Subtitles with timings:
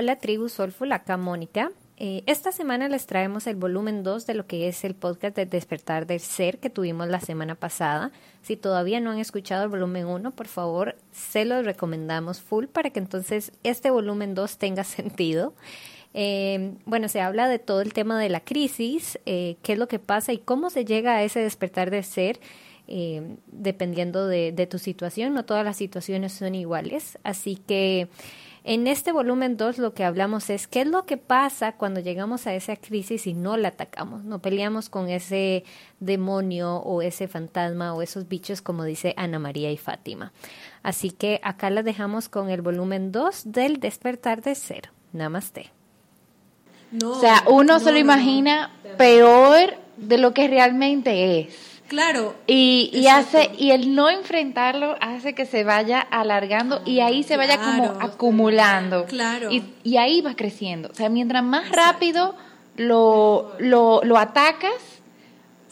[0.00, 1.72] Hola tribu Soulful, acá Mónica.
[1.96, 5.44] Eh, esta semana les traemos el volumen 2 de lo que es el podcast de
[5.44, 8.12] Despertar del Ser que tuvimos la semana pasada.
[8.40, 12.90] Si todavía no han escuchado el volumen 1, por favor, se los recomendamos full para
[12.90, 15.52] que entonces este volumen 2 tenga sentido.
[16.14, 19.88] Eh, bueno, se habla de todo el tema de la crisis, eh, qué es lo
[19.88, 22.38] que pasa y cómo se llega a ese despertar del ser.
[22.86, 28.08] dependiendo de, de tu situación, no todas las situaciones son iguales, así que
[28.68, 32.46] en este volumen 2 lo que hablamos es qué es lo que pasa cuando llegamos
[32.46, 35.64] a esa crisis y no la atacamos, no peleamos con ese
[36.00, 40.34] demonio o ese fantasma o esos bichos como dice Ana María y Fátima.
[40.82, 44.90] Así que acá la dejamos con el volumen 2 del despertar de cero.
[45.14, 45.70] Namaste.
[46.92, 51.67] No, o sea, uno se lo imagina peor de lo que realmente es.
[51.88, 52.34] Claro.
[52.46, 57.36] Y, y hace, y el no enfrentarlo hace que se vaya alargando y ahí se
[57.36, 59.06] vaya como acumulando.
[59.06, 59.50] Claro.
[59.50, 60.90] Y, y, ahí va creciendo.
[60.90, 62.36] O sea, mientras más rápido
[62.76, 64.97] lo, lo, lo atacas,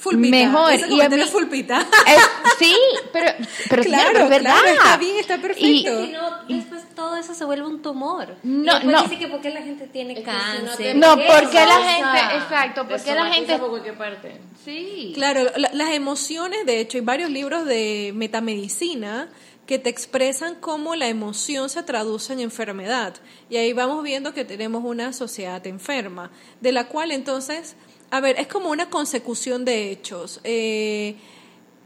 [0.06, 0.36] Fulpita.
[0.36, 0.72] Mejor.
[0.88, 1.80] y a mí, fulpita.
[2.06, 2.22] Es,
[2.58, 2.74] sí,
[3.12, 3.32] pero,
[3.68, 4.54] pero claro, es verdad.
[4.54, 5.66] Claro, está bien, está perfecto.
[5.66, 8.36] Y, si no, después todo eso se vuelve un tumor.
[8.44, 9.02] No, y no.
[9.02, 10.94] dice que porque la gente tiene cáncer.
[10.96, 14.40] No, porque la gente, exacto, porque la gente por cualquier parte.
[14.64, 15.10] Sí.
[15.14, 19.28] Claro, la, las emociones, de hecho, hay varios libros de metamedicina
[19.66, 23.14] que te expresan cómo la emoción se traduce en enfermedad.
[23.50, 27.74] Y ahí vamos viendo que tenemos una sociedad enferma, de la cual entonces
[28.10, 30.40] a ver, es como una consecución de hechos.
[30.44, 31.16] Eh,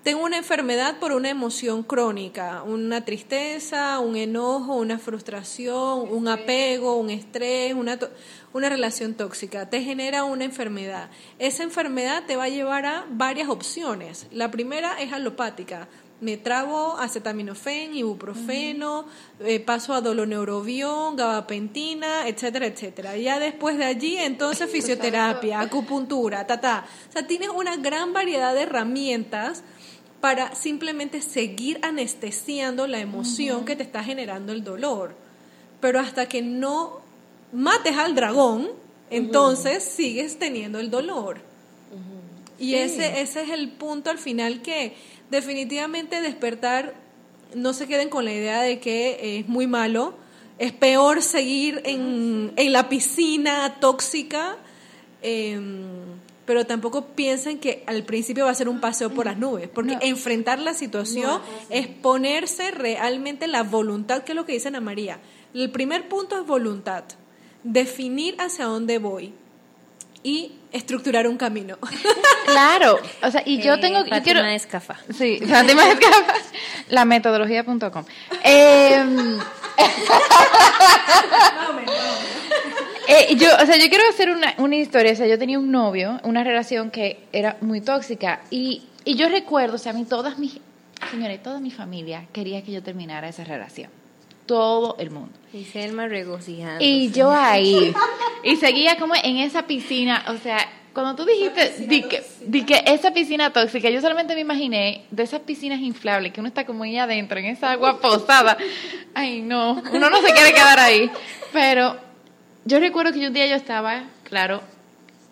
[0.03, 6.97] tengo una enfermedad por una emoción crónica, una tristeza, un enojo, una frustración, un apego,
[6.97, 7.99] un estrés, una,
[8.55, 9.69] una relación tóxica.
[9.69, 11.11] Te genera una enfermedad.
[11.39, 14.27] Esa enfermedad te va a llevar a varias opciones.
[14.33, 15.87] La primera es alopática
[16.21, 19.07] me trago acetaminofén, ibuprofeno,
[19.41, 23.17] eh, paso a doloneurobión, gabapentina, etcétera, etcétera.
[23.17, 26.85] Ya después de allí, entonces fisioterapia, acupuntura, ta, ta.
[27.09, 29.63] O sea, tienes una gran variedad de herramientas
[30.21, 35.15] para simplemente seguir anestesiando la emoción que te está generando el dolor.
[35.81, 37.01] Pero hasta que no
[37.53, 38.69] mates al dragón,
[39.09, 41.41] entonces sigues teniendo el dolor.
[42.59, 44.95] Y ese, ese es el punto al final que
[45.31, 46.95] definitivamente despertar,
[47.55, 50.15] no se queden con la idea de que es muy malo,
[50.59, 54.57] es peor seguir en, en la piscina tóxica,
[55.23, 55.85] em,
[56.45, 59.97] pero tampoco piensen que al principio va a ser un paseo por las nubes, porque
[60.03, 61.41] enfrentar la situación
[61.71, 65.21] es ponerse realmente la voluntad, que es lo que dice Ana María.
[65.55, 67.05] El primer punto es voluntad,
[67.63, 69.33] definir hacia dónde voy
[70.23, 71.77] y estructurar un camino.
[72.47, 74.97] Claro, o sea, y yo Eh, tengo Fátima quiero Escafa.
[75.17, 76.35] Sí, Fátima Escafa,
[76.89, 78.05] la metodología.com.
[78.43, 79.05] Eh,
[83.09, 85.71] eh, yo, o sea, yo quiero hacer una, una historia, o sea, yo tenía un
[85.71, 90.05] novio, una relación que era muy tóxica y, y yo recuerdo, o sea, a mí
[90.05, 90.59] todas mis,
[91.11, 93.91] señores, toda mi familia quería que yo terminara esa relación.
[94.51, 95.31] Todo el mundo.
[95.53, 96.85] Y Selma regocijando.
[96.85, 97.95] Y yo ahí,
[98.43, 100.59] y seguía como en esa piscina, o sea,
[100.93, 105.23] cuando tú dijiste di que, di que esa piscina tóxica, yo solamente me imaginé de
[105.23, 108.57] esas piscinas inflables, que uno está como ahí adentro, en esa agua posada.
[109.15, 111.09] Ay, no, uno no se quiere quedar ahí.
[111.53, 111.97] Pero
[112.65, 114.63] yo recuerdo que un día yo estaba, claro,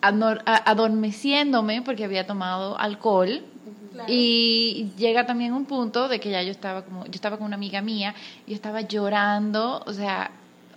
[0.00, 3.42] adormeciéndome porque había tomado alcohol.
[4.06, 7.56] Y llega también un punto de que ya yo estaba como, yo estaba con una
[7.56, 8.14] amiga mía,
[8.47, 10.31] yo estaba llorando, o sea,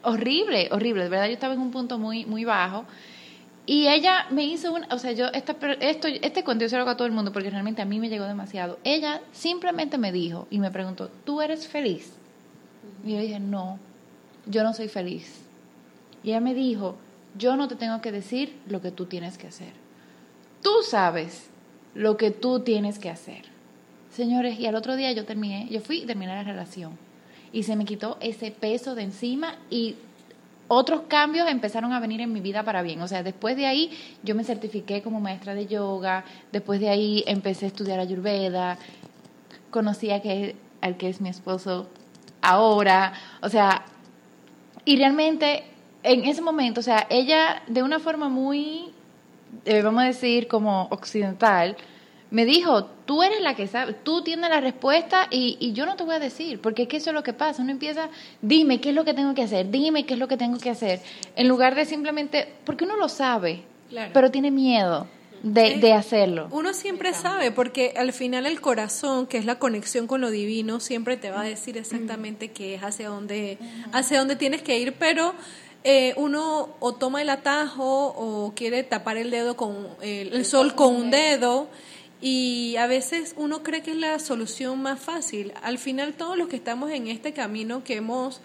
[0.03, 2.85] horrible, horrible, de verdad yo estaba en un punto muy, muy bajo.
[3.65, 6.81] Y ella me hizo un, o sea, yo, esta, esto, este cuento yo se lo
[6.81, 8.79] hago a todo el mundo porque realmente a mí me llegó demasiado.
[8.83, 12.13] Ella simplemente me dijo y me preguntó, ¿tú eres feliz?
[13.05, 13.77] Y yo dije, no,
[14.47, 15.41] yo no soy feliz.
[16.23, 16.97] Y ella me dijo,
[17.37, 19.73] yo no te tengo que decir lo que tú tienes que hacer.
[20.63, 21.50] Tú sabes
[21.93, 23.45] lo que tú tienes que hacer.
[24.11, 26.97] Señores, y al otro día yo terminé, yo fui y terminé la relación.
[27.53, 29.95] Y se me quitó ese peso de encima y
[30.67, 33.01] otros cambios empezaron a venir en mi vida para bien.
[33.01, 33.91] O sea, después de ahí
[34.23, 38.77] yo me certifiqué como maestra de yoga, después de ahí empecé a estudiar ayurveda,
[39.69, 41.87] conocí a que, al que es mi esposo
[42.41, 43.85] ahora, o sea,
[44.85, 45.63] y realmente
[46.03, 48.91] en ese momento, o sea, ella de una forma muy,
[49.65, 51.75] eh, vamos a decir, como occidental,
[52.29, 55.97] me dijo, tú eres la que sabe, tú tienes la respuesta y, y yo no
[55.97, 58.09] te voy a decir, porque es que eso es lo que pasa, uno empieza,
[58.41, 60.69] dime qué es lo que tengo que hacer, dime qué es lo que tengo que
[60.69, 61.01] hacer,
[61.35, 64.11] en lugar de simplemente, porque uno lo sabe, Claro.
[64.13, 65.07] pero tiene miedo
[65.43, 66.47] de, de hacerlo.
[66.51, 70.79] Uno siempre sabe, porque al final el corazón, que es la conexión con lo divino,
[70.79, 73.57] siempre te va a decir exactamente qué es, hacia dónde,
[73.91, 75.33] hacia dónde tienes que ir, pero
[75.83, 80.95] eh, uno o toma el atajo o quiere tapar el dedo con el, sol con
[80.95, 81.69] un dedo
[82.21, 85.53] y a veces uno cree que es la solución más fácil.
[85.63, 88.41] Al final todos los que estamos en este camino que hemos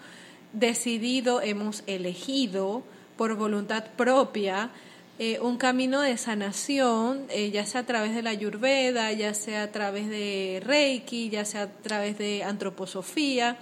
[0.53, 2.81] decidido, hemos elegido
[3.17, 4.71] por voluntad propia,
[5.19, 9.63] eh, un camino de sanación, eh, ya sea a través de la Ayurveda, ya sea
[9.63, 13.57] a través de Reiki, ya sea a través de antroposofía,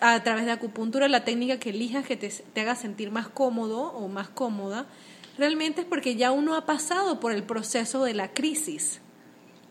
[0.00, 4.08] a través de acupuntura, la técnica que elijas que te, haga sentir más cómodo o
[4.08, 4.86] más cómoda,
[5.36, 9.00] realmente es porque ya uno ha pasado por el proceso de la crisis.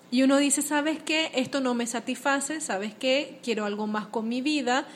[0.09, 1.31] Y uno dice, ¿sabes qué?
[1.35, 3.39] Esto no me satisface, ¿sabes qué?
[3.43, 4.87] Quiero algo más con mi vida,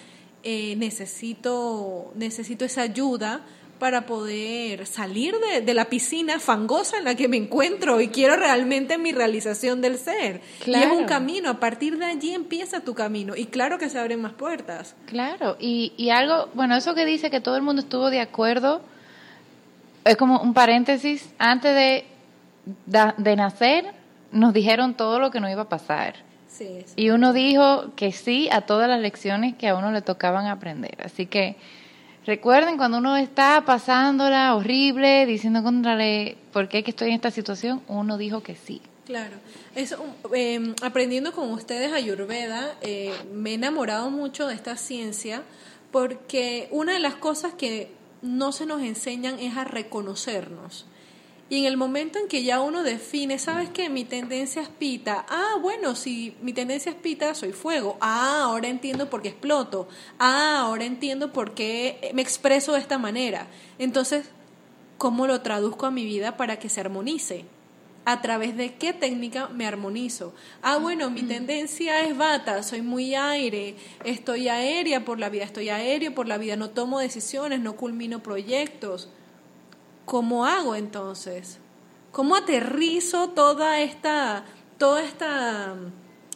[0.43, 3.45] eh, necesito, necesito esa ayuda
[3.81, 5.33] para poder salir
[5.65, 9.97] de, la piscina fangosa en la que me encuentro y quiero realmente mi realización del
[9.97, 10.39] ser.
[10.67, 13.97] Y es un camino, a partir de allí empieza tu camino y claro que se
[13.97, 14.95] abren más puertas.
[15.07, 18.83] Claro, y, y algo, bueno, eso que dice que todo el mundo estuvo de acuerdo,
[20.05, 22.05] es como un paréntesis, antes de,
[23.17, 23.85] de, nacer
[24.31, 26.17] nos dijeron todo lo que nos iba a pasar.
[26.95, 30.97] Y uno dijo que sí a todas las lecciones que a uno le tocaban aprender.
[31.03, 31.55] Así que
[32.25, 37.81] Recuerden cuando uno está pasándola horrible, diciendo contrale, ¿por qué que estoy en esta situación?
[37.87, 38.81] Uno dijo que sí.
[39.05, 39.37] Claro.
[39.75, 45.41] Eso, em, aprendiendo con ustedes Ayurveda, eh, me he enamorado mucho de esta ciencia
[45.91, 47.91] porque una de las cosas que
[48.21, 50.85] no se nos enseñan es a reconocernos.
[51.51, 53.89] Y en el momento en que ya uno define, ¿sabes qué?
[53.89, 55.25] Mi tendencia es pita.
[55.27, 57.97] Ah, bueno, si mi tendencia es pita, soy fuego.
[57.99, 59.89] Ah, ahora entiendo por qué exploto.
[60.17, 63.47] Ah, ahora entiendo por qué me expreso de esta manera.
[63.79, 64.29] Entonces,
[64.97, 67.43] ¿cómo lo traduzco a mi vida para que se armonice?
[68.05, 70.33] ¿A través de qué técnica me armonizo?
[70.61, 73.75] Ah, bueno, mi tendencia es bata, soy muy aire,
[74.05, 78.23] estoy aérea por la vida, estoy aéreo por la vida, no tomo decisiones, no culmino
[78.23, 79.09] proyectos
[80.05, 81.59] ¿cómo hago entonces?
[82.11, 84.43] ¿Cómo aterrizo toda esta,
[84.77, 85.75] toda esta,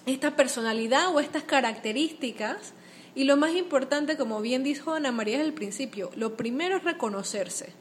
[0.06, 2.74] esta personalidad o estas características?
[3.14, 6.84] Y lo más importante, como bien dijo Ana María desde el principio, lo primero es
[6.84, 7.74] reconocerse.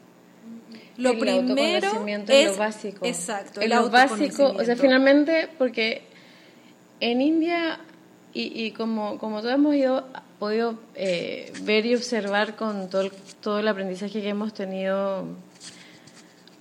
[0.97, 1.91] Lo primero
[2.27, 3.05] es lo básico.
[3.05, 3.59] Exacto.
[3.59, 6.03] El lo básico, o sea, finalmente, porque
[7.01, 7.79] en India
[8.33, 10.05] y, y como, como todos hemos ido,
[10.39, 13.09] podido eh, ver y observar con todo
[13.41, 15.25] todo el aprendizaje que hemos tenido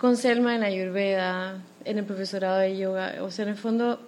[0.05, 3.15] con Selma en Ayurveda, en el profesorado de yoga.
[3.23, 3.99] O sea, en el fondo,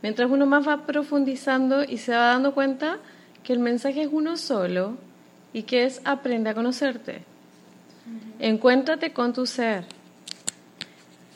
[0.00, 2.96] mientras uno más va profundizando y se va dando cuenta
[3.44, 4.96] que el mensaje es uno solo
[5.52, 7.20] y que es aprende a conocerte.
[8.38, 9.84] Encuéntrate con tu ser.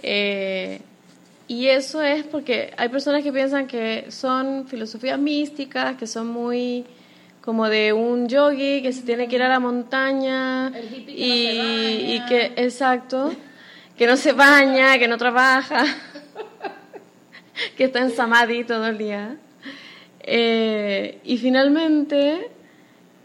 [0.03, 0.81] Eh,
[1.47, 6.87] y eso es porque hay personas que piensan que son filosofías místicas, que son muy
[7.43, 10.73] como de un yogi que se tiene que ir a la montaña
[11.07, 13.31] y, y que exacto
[14.01, 15.85] que no se baña, que no trabaja,
[17.77, 19.37] que está en samadhi todo el día.
[20.21, 22.51] Eh, y finalmente,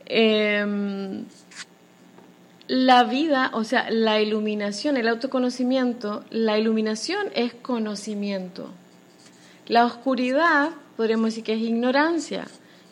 [0.06, 1.24] em,
[2.68, 8.70] la vida, o sea, la iluminación, el autoconocimiento, la iluminación es conocimiento.
[9.68, 12.48] La oscuridad, podríamos decir que es ignorancia,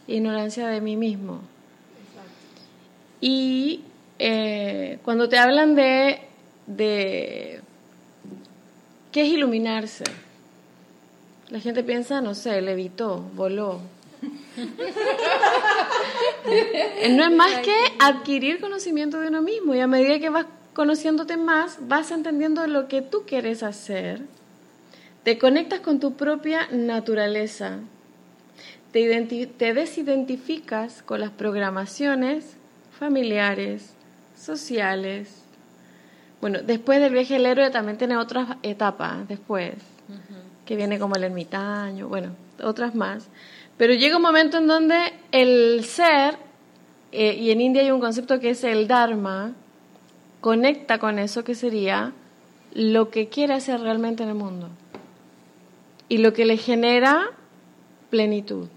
[0.07, 1.41] ignorancia de mí mismo.
[3.19, 3.81] Y
[4.19, 6.21] eh, cuando te hablan de,
[6.65, 7.62] de
[9.13, 10.03] ¿Qué es iluminarse?
[11.49, 13.79] La gente piensa, no sé, levitó, voló.
[17.11, 21.37] no es más que adquirir conocimiento de uno mismo y a medida que vas conociéndote
[21.37, 24.21] más, vas entendiendo lo que tú quieres hacer,
[25.21, 27.81] te conectas con tu propia naturaleza,
[28.91, 32.55] te, te desidentificas con las programaciones
[32.97, 33.93] familiares,
[34.35, 35.42] sociales,
[36.43, 39.75] bueno, después del viaje del héroe también tiene otras etapas después,
[40.65, 43.29] que viene como el ermitaño, bueno, otras más.
[43.77, 46.35] Pero llega un momento en donde el ser,
[47.13, 49.53] eh, y en India hay un concepto que es el Dharma,
[50.41, 52.11] conecta con eso que sería
[52.73, 54.67] lo que quiere hacer realmente en el mundo
[56.09, 57.23] y lo que le genera
[58.09, 58.67] plenitud.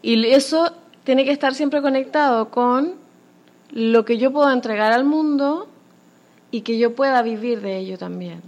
[0.00, 0.72] Y eso
[1.04, 2.94] tiene que estar siempre conectado con
[3.72, 5.68] lo que yo puedo entregar al mundo
[6.50, 8.40] y que yo pueda vivir de ello también.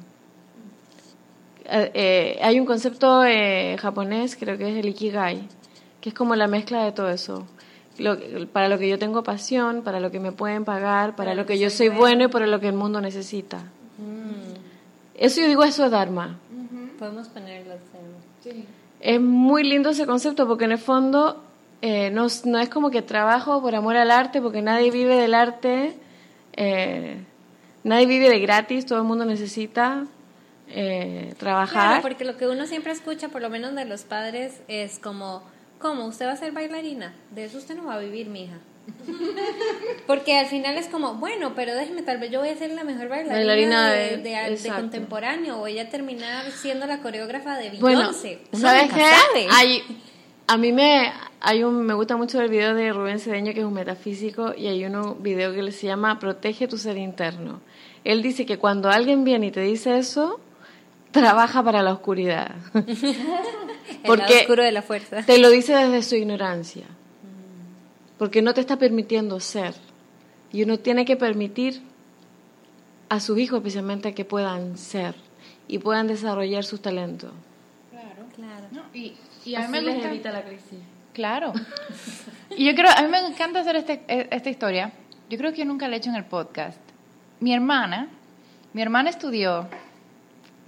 [1.65, 5.47] Eh, eh, hay un concepto eh, japonés, creo que es el ikigai,
[6.01, 7.47] que es como la mezcla de todo eso.
[8.53, 11.59] para lo que yo tengo pasión, para lo que me pueden pagar, para, lo que,
[11.59, 13.59] yo soy bueno y para lo que el mundo necesita.
[13.99, 14.55] Mm.
[15.15, 16.39] Eso yo digo, eso es Dharma.
[16.99, 17.75] Podemos ponerlo.
[18.43, 18.65] Sí.
[19.01, 21.43] Es muy lindo ese concepto porque en el fondo
[21.83, 25.95] no, no es como que trabajo por amor al arte, porque nadie vive del arte
[26.61, 27.17] Eh,
[27.85, 30.07] nadie vive de gratis, todo el mundo necesita
[30.69, 31.89] eh, trabajar.
[31.89, 35.43] Claro, porque lo que uno siempre escucha, por lo menos de los padres, es como,
[35.79, 36.07] ¿cómo?
[36.07, 37.15] ¿Usted va a ser bailarina?
[37.31, 38.59] De eso usted no va a vivir, mija.
[40.07, 42.85] Porque al final es como, bueno, pero déjeme, tal vez yo voy a ser la
[42.85, 47.99] mejor bailarina, Bailarina de, de- de, contemporáneo, voy a terminar siendo la coreógrafa de Bueno,
[48.01, 48.39] Beyoncé.
[48.53, 49.47] Uno ¿sabes qué?
[49.51, 49.83] Hay,
[50.49, 53.67] a mí me, hay un, me gusta mucho el video de Rubén Cedeño, que es
[53.67, 57.61] un metafísico, y hay un video que se llama Protege tu ser interno.
[58.03, 60.41] Él dice que cuando alguien viene y te dice eso,
[61.11, 62.57] trabaja para la oscuridad.
[64.03, 65.23] El lado oscuro de la fuerza.
[65.23, 66.87] te lo dice desde su ignorancia.
[68.17, 69.75] Porque no te está permitiendo ser.
[70.51, 71.83] Y uno tiene que permitir
[73.11, 75.15] a sus hijos especialmente que puedan ser
[75.67, 77.33] y puedan desarrollar sus talentos.
[77.91, 78.69] Claro.
[78.71, 79.15] No, y,
[79.49, 80.11] y a mí Así me les gusta...
[80.11, 80.79] evita la crisis.
[81.13, 81.53] Claro.
[82.57, 84.91] Y yo creo, a mí me encanta hacer este, e- esta historia.
[85.31, 86.81] Yo creo que yo nunca la he hecho en el podcast.
[87.39, 88.09] Mi hermana,
[88.73, 89.69] mi hermana estudió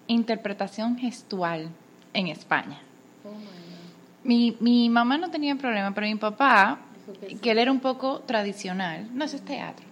[0.07, 1.71] interpretación gestual
[2.13, 2.79] en España.
[4.23, 6.79] Mi, mi mamá no tenía problema, pero mi papá,
[7.43, 9.87] que él era un poco tradicional, no, eso es teatro.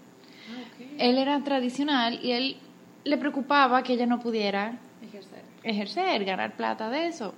[0.99, 2.57] Él era tradicional y él
[3.04, 4.75] le preocupaba que ella no pudiera
[5.64, 7.35] ejercer, ganar plata de eso.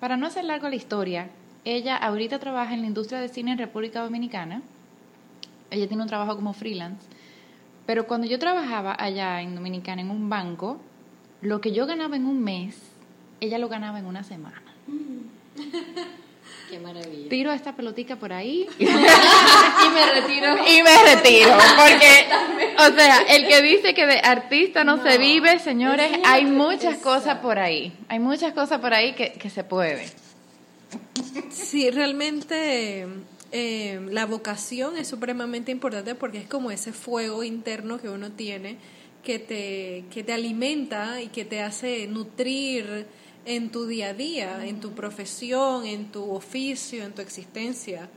[0.00, 1.30] Para no hacer largo la historia,
[1.64, 4.62] ella ahorita trabaja en la industria de cine en República Dominicana.
[5.70, 7.06] Ella tiene un trabajo como freelance.
[7.86, 10.78] Pero cuando yo trabajaba allá en Dominicana en un banco,
[11.40, 12.78] lo que yo ganaba en un mes,
[13.40, 14.62] ella lo ganaba en una semana.
[16.68, 17.28] Qué maravilla.
[17.28, 20.56] Tiro esta pelotica por ahí y me retiro.
[20.66, 21.50] y me retiro.
[21.76, 22.26] Porque,
[22.78, 27.38] o sea, el que dice que de artista no, se vive, señores, hay muchas cosas
[27.38, 27.92] por ahí.
[28.08, 30.06] Hay muchas cosas por ahí que, que se puede.
[31.50, 33.06] Sí, realmente
[33.52, 38.76] eh, la vocación es supremamente importante porque es como ese fuego interno que uno tiene
[39.26, 43.06] que te, que te alimenta y que te hace nutrir
[43.46, 48.10] en tu día a día, en tu profesión, en tu oficio, en tu existencia.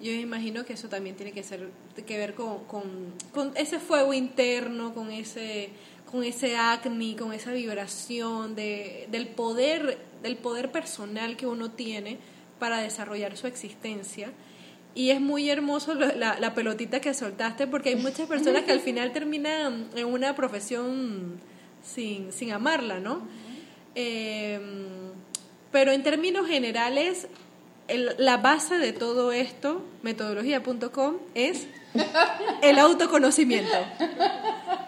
[0.00, 1.68] Yo imagino que eso también tiene que ser
[2.06, 5.70] que ver con, con, con ese fuego interno, con ese
[6.10, 12.18] con ese acné, con esa vibración de, del poder del poder personal que uno tiene
[12.58, 14.32] para desarrollar su existencia.
[14.94, 18.80] Y es muy hermoso la, la pelotita que soltaste porque hay muchas personas que al
[18.88, 21.38] final terminan en una profesión
[21.82, 23.22] sin, sin amarla, ¿no?
[24.02, 24.58] Eh,
[25.70, 27.28] pero en términos generales,
[27.86, 31.66] el- la base de todo esto, metodología.com, es
[32.62, 33.76] el autoconocimiento.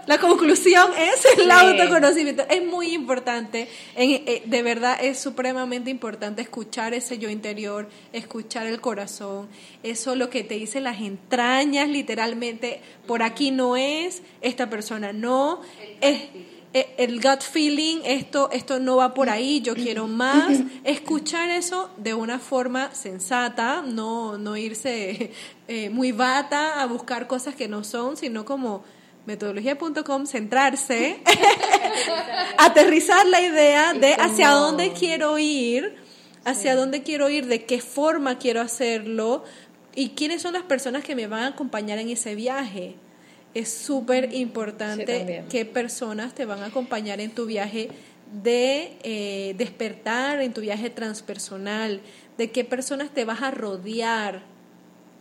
[0.06, 1.50] La conclusión es el Sí.
[1.50, 2.44] autoconocimiento.
[2.48, 8.80] Es muy importante, eh, de verdad es supremamente importante escuchar ese yo interior, escuchar el
[8.80, 9.48] corazón,
[9.84, 15.60] eso lo que te dice las entrañas, literalmente, por aquí no es, esta persona no,
[16.00, 16.20] es
[16.72, 20.58] el gut feeling, esto, esto no va por ahí, yo quiero más.
[20.84, 25.32] Escuchar eso de una forma sensata, no, no irse
[25.68, 28.84] eh, muy bata a buscar cosas que no son, sino como
[29.26, 31.22] metodología.com, centrarse,
[32.58, 35.96] aterrizar la idea de hacia dónde quiero ir,
[36.44, 39.44] hacia dónde quiero ir, de qué forma quiero hacerlo
[39.94, 42.96] y quiénes son las personas que me van a acompañar en ese viaje.
[43.54, 45.46] Es súper Sí, importante también.
[45.48, 47.90] qué personas te van a acompañar en tu viaje
[48.42, 52.00] de eh, despertar, en tu viaje transpersonal,
[52.38, 54.42] de qué personas te vas a rodear,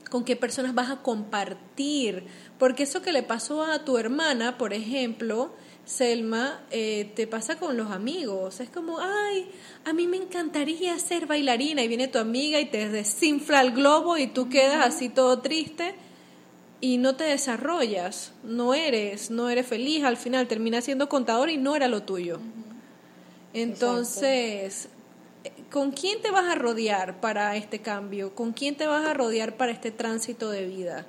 [0.10, 2.24] con qué personas vas a compartir.
[2.58, 5.52] Porque eso que le pasó a tu hermana, por ejemplo,
[5.84, 8.62] Selma, eh, te pasa con los amigos.
[8.62, 9.50] Es como, ay,
[9.84, 11.82] a mí me encantaría ser bailarina.
[11.84, 15.96] Y viene tu amiga y te desinfla el globo y tú quedas así todo triste
[16.82, 18.34] y no te desarrollas.
[18.44, 20.04] No eres, no eres feliz.
[20.04, 22.40] Al final terminas siendo contador y no era lo tuyo.
[23.54, 24.90] Entonces,
[25.70, 28.34] ¿con quién te vas a rodear para este cambio?
[28.36, 31.06] ¿Con quién te vas a rodear para este tránsito de vida?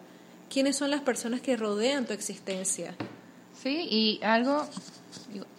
[0.50, 2.94] ¿Quiénes son las personas que rodean tu existencia?
[3.54, 4.66] Sí, y algo,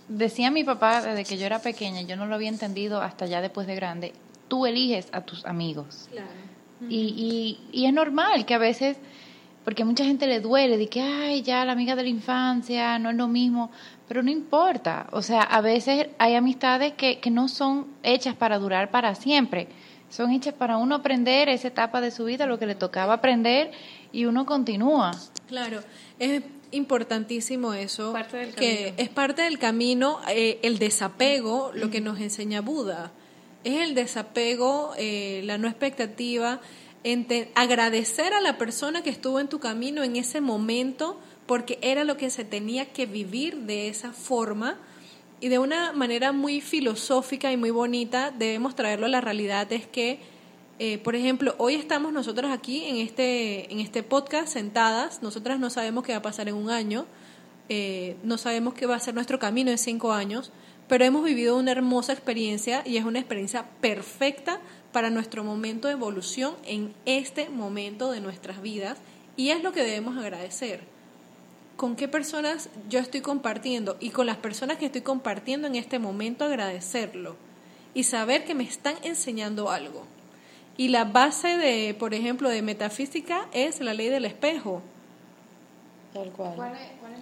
[0.08, 3.42] decía mi papá desde que yo era pequeña, yo no lo había entendido hasta ya
[3.42, 4.14] después de grande,
[4.48, 6.10] tú eliges a tus amigos.
[6.90, 8.98] Y, y, y es normal que a veces,
[9.64, 13.00] porque a mucha gente le duele, de que, ay, ya la amiga de la infancia,
[13.00, 13.72] no es lo mismo,
[14.08, 15.08] pero no importa.
[15.12, 19.68] O sea, a veces hay amistades que, que no son hechas para durar para siempre,
[20.10, 23.72] son hechas para uno aprender esa etapa de su vida, lo que le tocaba aprender,
[24.12, 25.12] y uno continúa.
[25.48, 25.82] Claro,
[26.20, 28.96] es importantísimo eso, Parte del que camino.
[28.98, 33.12] es parte del camino, eh, el desapego, lo que nos enseña Buda.
[33.64, 36.60] Es el desapego, eh, la no expectativa,
[37.56, 42.18] agradecer a la persona que estuvo en tu camino en ese momento porque era lo
[42.18, 44.78] que se tenía que vivir de esa forma.
[45.42, 49.86] Y de una manera muy filosófica y muy bonita debemos traerlo a la realidad es
[49.86, 50.20] que
[50.80, 55.22] eh, por ejemplo hoy estamos nosotros aquí en este en este podcast sentadas.
[55.22, 57.06] Nosotras no sabemos qué va a pasar en un año
[57.70, 60.52] eh, no sabemos qué va a ser nuestro camino en cinco años
[60.90, 64.60] pero hemos vivido una hermosa experiencia y es una experiencia perfecta
[64.94, 68.98] para nuestro momento de evolución en este momento de nuestras vidas
[69.36, 70.94] y es lo que debemos agradecer
[71.76, 76.00] con qué personas yo estoy compartiendo y con las personas que estoy compartiendo en este
[76.00, 77.36] momento agradecerlo
[77.94, 80.06] y saber que me están enseñando algo.
[80.78, 84.82] Y la base de, por ejemplo, de metafísica es la ley del espejo.
[86.14, 86.74] Tal cual.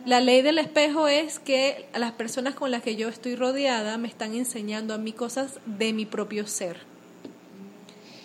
[0.05, 4.07] La ley del espejo es que las personas con las que yo estoy rodeada me
[4.07, 6.90] están enseñando a mí cosas de mi propio ser.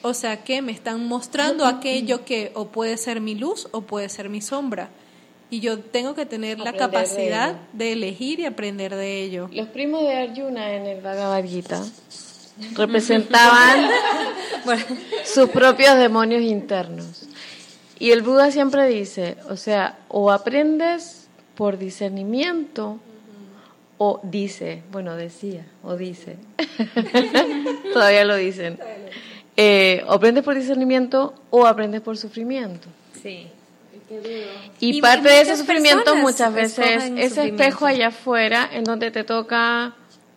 [0.07, 4.09] O sea que me están mostrando aquello que o puede ser mi luz o puede
[4.09, 4.89] ser mi sombra.
[5.51, 9.49] Y yo tengo que tener la capacidad de, elegir y aprender de ello.
[9.53, 11.83] Los primos de Arjuna en el Bhagavad Gita
[12.77, 13.91] representaban
[15.25, 17.27] sus propios demonios internos.
[17.99, 23.01] Y el Buda siempre dice, o sea, o aprendes por discernimiento
[23.99, 26.37] o dice, bueno, decía, o dice,
[27.93, 28.79] todavía lo dicen,
[29.57, 32.89] eh, o aprendes por discernimiento o aprendes por sufrimiento.
[33.23, 33.49] Sí.
[34.79, 39.95] Y, parte de ese sufrimiento muchas veces, ese espejo allá afuera, en donde te toca,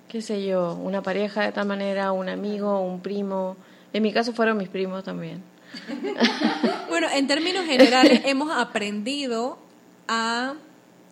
[0.08, 3.58] qué sé yo, una pareja de tal manera, un amigo, un primo.
[3.94, 5.44] En mi caso fueron mis primos también.
[6.90, 9.60] bueno, en términos generales, hemos aprendido
[10.08, 10.56] a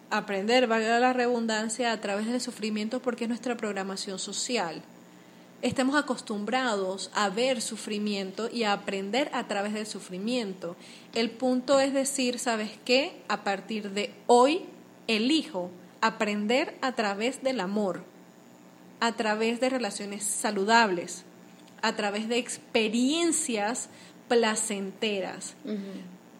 [0.09, 4.81] aprender, valga la redundancia, a través del sufrimiento porque es nuestra programación social
[5.61, 10.75] estamos acostumbrados a ver sufrimiento y a aprender a través del sufrimiento.
[11.13, 13.21] El punto es decir, ¿sabes qué?
[13.27, 14.65] A partir de hoy
[15.07, 18.03] elijo aprender a través del amor,
[18.99, 21.23] a través de relaciones saludables,
[21.81, 23.89] a través de experiencias
[24.27, 25.55] placenteras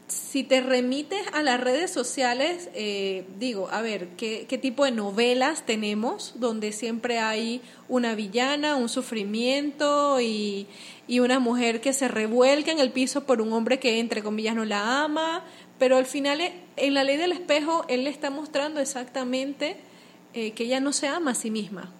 [0.08, 4.92] si te remites a las redes sociales, eh, digo, a ver, ¿qué, ¿qué, tipo de
[4.92, 10.68] novelas tenemos donde siempre hay una villana, un sufrimiento y,
[11.08, 14.56] y, una mujer que se revuelca en el piso por un hombre que, entre comillas,
[14.56, 15.44] no la ama?
[15.78, 19.76] Pero al final, eh, en la ley del espejo, él le está mostrando exactamente
[20.34, 21.92] eh, que ella no se ama a sí misma.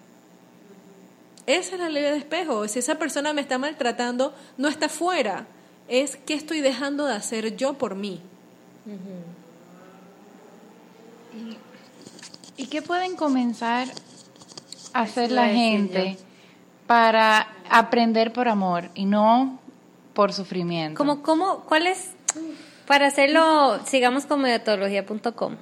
[1.44, 2.66] Esa es la ley del espejo.
[2.68, 5.46] Si esa persona me está maltratando, no está fuera
[5.88, 8.20] es qué estoy dejando de hacer yo por mí.
[12.56, 13.88] ¿Y, qué pueden comenzar
[14.92, 16.16] a hacer la gente
[16.86, 19.58] para aprender por amor y no
[20.14, 20.98] por sufrimiento?
[20.98, 22.10] Como, cómo, ¿Cuál es
[22.88, 25.56] para hacerlo, sigamos con metodología.com.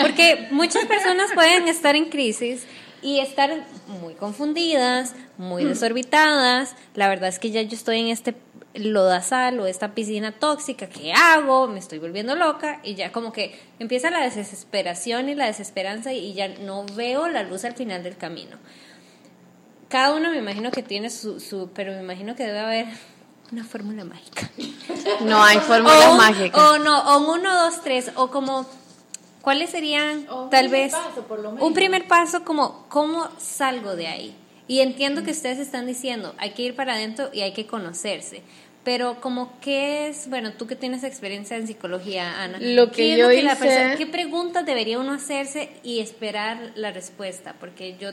[0.00, 2.66] Porque muchas personas pueden estar en crisis
[3.02, 3.64] y estar
[4.02, 6.74] muy confundidas, muy desorbitadas.
[6.94, 8.34] La verdad es que ya yo estoy en este
[8.78, 11.68] lodazal o esta piscina tóxica, ¿qué hago?
[11.68, 16.34] Me estoy volviendo loca y ya como que empieza la desesperación y la desesperanza y
[16.34, 18.56] ya no veo la luz al final del camino.
[19.88, 22.86] Cada uno me imagino que tiene su, su pero me imagino que debe haber
[23.52, 24.50] una fórmula mágica.
[25.20, 26.72] No hay fórmula mágica.
[26.72, 28.66] O no, o un uno, dos, tres, o como,
[29.40, 30.92] ¿cuáles serían tal vez
[31.60, 34.36] un primer paso como, ¿cómo salgo de ahí?
[34.68, 38.42] Y entiendo que ustedes están diciendo, hay que ir para adentro y hay que conocerse.
[38.86, 43.32] Pero como qué es, bueno, tú que tienes experiencia en psicología, Ana, lo que yo
[43.32, 43.96] hice...
[43.98, 47.56] ¿qué preguntas debería uno hacerse y esperar la respuesta?
[47.58, 48.10] Porque yo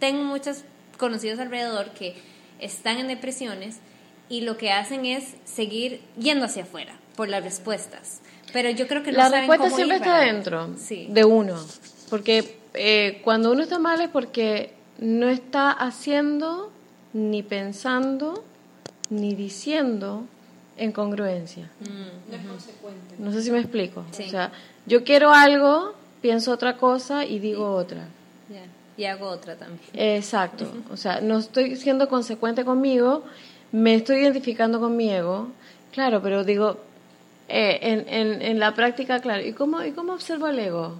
[0.00, 0.64] tengo muchos
[0.98, 2.16] conocidos alrededor que
[2.58, 3.76] están en depresiones
[4.28, 8.20] y lo que hacen es seguir yendo hacia afuera por las respuestas.
[8.52, 10.74] Pero yo creo que no la saben respuesta cómo siempre ir está dentro
[11.14, 11.56] de uno,
[12.08, 16.72] porque eh, cuando uno está mal es porque no está haciendo
[17.12, 18.42] ni pensando
[19.10, 20.24] ni diciendo
[20.76, 21.70] en congruencia.
[21.80, 22.30] Mm.
[22.30, 23.14] No es consecuente.
[23.18, 24.04] No sé si me explico.
[24.10, 24.50] O sea,
[24.86, 28.08] yo quiero algo, pienso otra cosa y digo otra.
[28.96, 29.80] Y hago otra también.
[29.94, 30.70] Exacto.
[30.92, 33.24] O sea, no estoy siendo consecuente conmigo,
[33.72, 35.48] me estoy identificando con mi ego.
[35.90, 36.76] Claro, pero digo,
[37.48, 39.42] eh, en, en, en, la práctica, claro.
[39.42, 40.96] ¿Y cómo, ¿Y cómo observo el ego?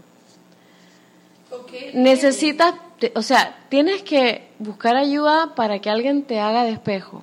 [1.93, 2.75] Necesitas,
[3.15, 7.23] o sea, tienes que buscar ayuda para que alguien te haga de espejo.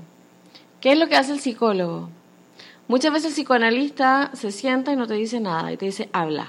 [0.88, 2.08] ¿Qué es lo que hace el psicólogo?
[2.88, 6.48] Muchas veces el psicoanalista se sienta y no te dice nada y te dice habla.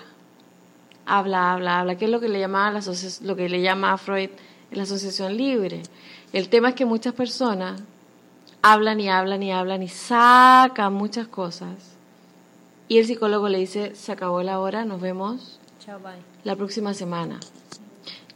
[1.07, 2.81] Habla, habla, habla, ¿Qué es lo que le llama la
[3.23, 4.31] lo que le llama a Freud
[4.71, 5.83] la asociación libre.
[6.33, 7.83] El tema es que muchas personas
[8.63, 11.97] hablan y hablan y hablan y sacan muchas cosas.
[12.87, 16.13] Y el psicólogo le dice, se acabó la hora, nos vemos Chao, bye.
[16.45, 17.41] la próxima semana.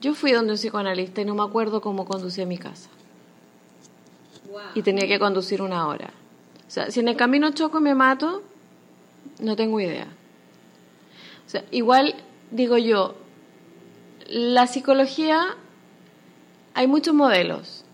[0.00, 2.90] Yo fui donde un psicoanalista y no me acuerdo cómo conducí a mi casa.
[4.74, 6.10] Y tenía que conducir una hora.
[6.66, 8.42] O sea, si en el camino choco y me mato,
[9.40, 10.06] no tengo idea.
[11.46, 12.14] O sea, igual
[12.50, 13.14] digo yo,
[14.28, 15.56] la psicología,
[16.74, 17.84] hay muchos modelos.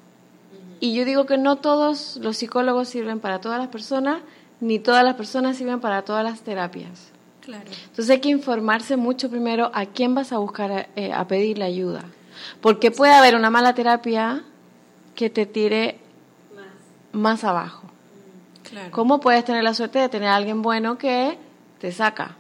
[0.81, 4.23] Y yo digo que no todos los psicólogos sirven para todas las personas,
[4.61, 7.11] ni todas las personas sirven para todas las terapias.
[7.41, 7.65] Claro.
[7.87, 12.05] Entonces hay que informarse mucho primero a quién vas a buscar eh, a pedirle ayuda.
[12.61, 14.45] Porque puede haber una mala terapia
[15.15, 15.99] que te tire
[17.13, 17.89] más abajo.
[18.69, 18.91] Claro.
[18.91, 21.39] ¿Cómo puedes tener la suerte de tener a alguien bueno que
[21.81, 22.37] te saca?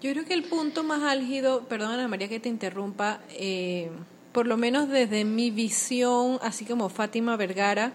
[0.00, 3.90] Yo creo que el punto más álgido, perdón Ana María que te interrumpa, eh,
[4.32, 7.92] por lo menos desde mi visión, así como Fátima Vergara,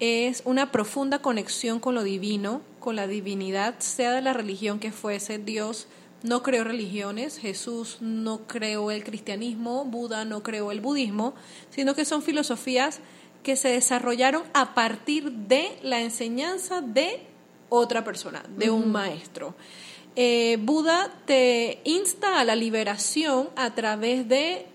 [0.00, 4.92] es una profunda conexión con lo divino, con la divinidad, sea de la religión que
[4.92, 5.38] fuese.
[5.38, 5.86] Dios
[6.22, 11.34] no creó religiones, Jesús no creó el cristianismo, Buda no creó el budismo,
[11.70, 13.00] sino que son filosofías
[13.48, 17.22] que se desarrollaron a partir de la enseñanza de
[17.70, 19.54] otra persona, de un maestro.
[20.16, 24.66] Eh, Buda te insta a la liberación a través de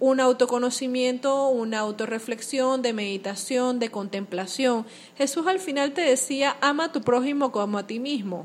[0.00, 4.84] un autoconocimiento, una autorreflexión, de meditación, de contemplación.
[5.16, 8.44] Jesús al final te decía, ama a tu prójimo como a ti mismo.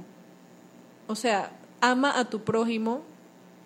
[1.07, 3.01] O sea, ama a tu prójimo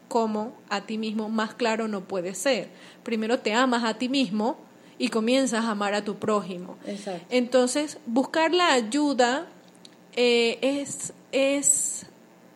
[0.08, 2.72] como a ti mismo, más claro no puede ser.
[3.04, 4.68] Primero te amas a ti mismo
[5.00, 6.78] y comienzas a amar a tu prójimo.
[6.86, 7.26] Exacto.
[7.32, 9.48] Entonces, buscar la ayuda
[10.16, 12.06] eh, es, es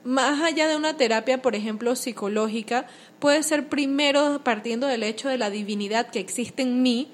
[0.04, 2.86] más allá de una terapia, por ejemplo, psicológica,
[3.20, 7.08] puede ser primero partiendo del hecho de la divinidad que existe en mí,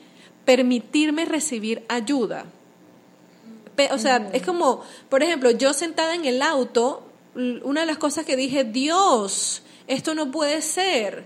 [0.43, 2.45] permitirme recibir ayuda.
[3.91, 7.03] O sea, es como, por ejemplo, yo sentada en el auto,
[7.35, 11.25] una de las cosas que dije, Dios, esto no puede ser.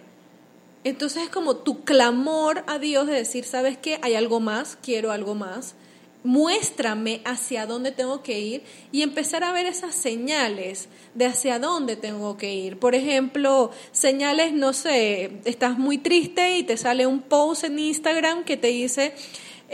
[0.83, 3.99] Entonces es como tu clamor a Dios de decir, ¿sabes qué?
[4.01, 5.75] Hay algo más, quiero algo más.
[6.25, 11.97] Muéstrame hacia dónde tengo que ir y empezar a ver esas señales de hacia dónde
[11.97, 12.79] tengo que ir.
[12.79, 18.45] Por ejemplo, señales, no sé, estás muy triste y te sale un post en Instagram
[18.45, 19.13] que te dice,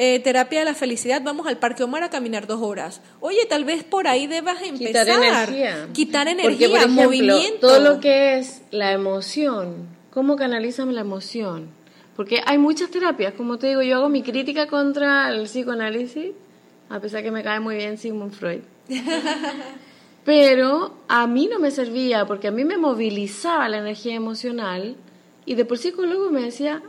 [0.01, 3.01] eh, terapia de la felicidad, vamos al Parque Omar a caminar dos horas.
[3.19, 5.05] Oye, tal vez por ahí debas empezar.
[5.05, 5.89] Quitar energía.
[5.93, 7.67] Quitar Porque, energía, por ejemplo, movimiento.
[7.67, 11.69] Todo lo que es la emoción, ¿cómo canalizan la emoción?
[12.17, 16.31] Porque hay muchas terapias, como te digo, yo hago mi crítica contra el psicoanálisis,
[16.89, 18.59] a pesar que me cae muy bien Sigmund Freud.
[20.25, 24.97] Pero a mí no me servía, porque a mí me movilizaba la energía emocional
[25.45, 26.83] y de por sí psicólogo me decía,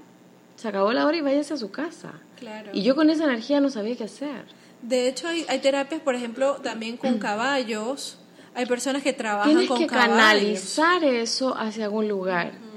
[0.57, 2.14] se acabó la hora y váyase a su casa.
[2.37, 2.71] Claro.
[2.73, 4.47] Y yo con esa energía no sabía qué hacer.
[4.83, 8.19] De hecho, hay, hay terapias, por ejemplo, también con caballos.
[8.57, 10.16] Hay personas que trabajan Tienes con que caballos.
[10.16, 12.69] canalizar eso hacia algún lugar.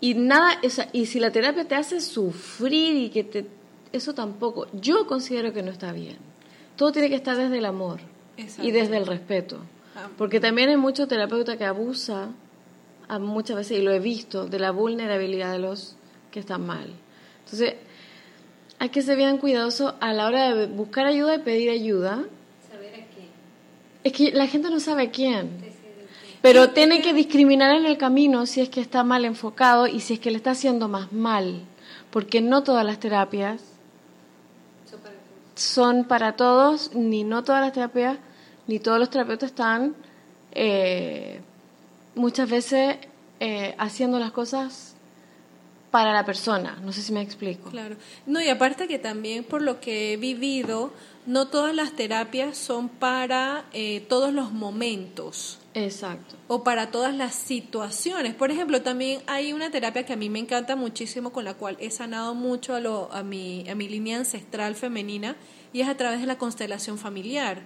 [0.00, 3.46] Y nada, o sea, y si la terapia te hace sufrir y que te
[3.92, 6.16] eso tampoco, yo considero que no está bien.
[6.76, 8.00] Todo tiene que estar desde el amor
[8.36, 8.66] Exacto.
[8.66, 9.58] y desde el respeto.
[9.96, 10.08] Ah.
[10.16, 12.28] Porque también hay mucho terapeuta que abusa
[13.08, 15.96] a muchas veces y lo he visto de la vulnerabilidad de los
[16.30, 16.92] que están mal.
[17.44, 17.74] Entonces,
[18.78, 22.24] hay que ser bien cuidadoso a la hora de buscar ayuda y pedir ayuda.
[22.70, 23.28] Saber a qué.
[24.04, 25.67] Es que la gente no sabe quién.
[26.40, 30.14] Pero tiene que discriminar en el camino si es que está mal enfocado y si
[30.14, 31.62] es que le está haciendo más mal.
[32.10, 33.62] Porque no todas las terapias
[35.54, 38.18] son para todos, ni no todas las terapias,
[38.68, 39.96] ni todos los terapeutas están
[40.52, 41.40] eh,
[42.14, 42.96] muchas veces
[43.40, 44.94] eh, haciendo las cosas
[45.90, 46.78] para la persona.
[46.82, 47.70] No sé si me explico.
[47.70, 47.96] Claro.
[48.26, 50.92] No, y aparte que también por lo que he vivido,
[51.26, 56.36] no todas las terapias son para eh, todos los momentos Exacto.
[56.48, 58.34] o para todas las situaciones.
[58.34, 61.76] Por ejemplo, también hay una terapia que a mí me encanta muchísimo, con la cual
[61.80, 65.36] he sanado mucho a, lo, a, mi, a mi línea ancestral femenina,
[65.72, 67.62] y es a través de la constelación familiar.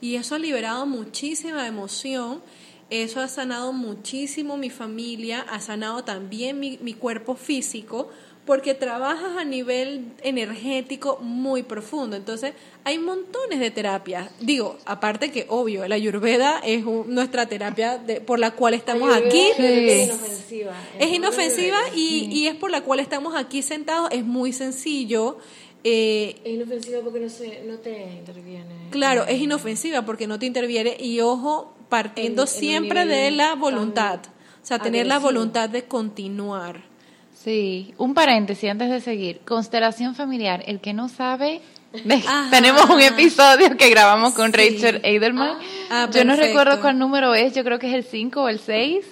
[0.00, 2.42] Y eso ha liberado muchísima emoción,
[2.90, 8.10] eso ha sanado muchísimo mi familia, ha sanado también mi, mi cuerpo físico,
[8.46, 12.16] porque trabajas a nivel energético muy profundo.
[12.16, 12.52] Entonces,
[12.84, 14.30] hay montones de terapias.
[14.40, 19.12] Digo, aparte que, obvio, la ayurveda es un- nuestra terapia de- por la cual estamos
[19.14, 19.42] aquí.
[19.58, 20.72] Es inofensiva.
[20.98, 24.08] Es inofensiva y, y es por la cual estamos aquí sentados.
[24.12, 25.38] Es muy sencillo.
[25.84, 28.88] Eh, Es inofensiva porque no, se, no te interviene.
[28.90, 33.30] claro, es inofensiva porque no te interviene y ojo, partiendo En- en un siempre de
[33.30, 34.20] la voluntad.
[34.62, 36.82] O sea, tener la voluntad de continuar.
[37.46, 39.38] Sí, un paréntesis antes de seguir.
[39.46, 41.60] Constelación familiar, el que no sabe,
[42.26, 42.48] Ajá.
[42.50, 44.56] tenemos un episodio que grabamos con Sí.
[44.56, 45.56] Rachel Eidelman.
[45.88, 48.58] Ah, yo no recuerdo cuál número es, yo creo que es el 5 o el
[48.58, 49.06] 6.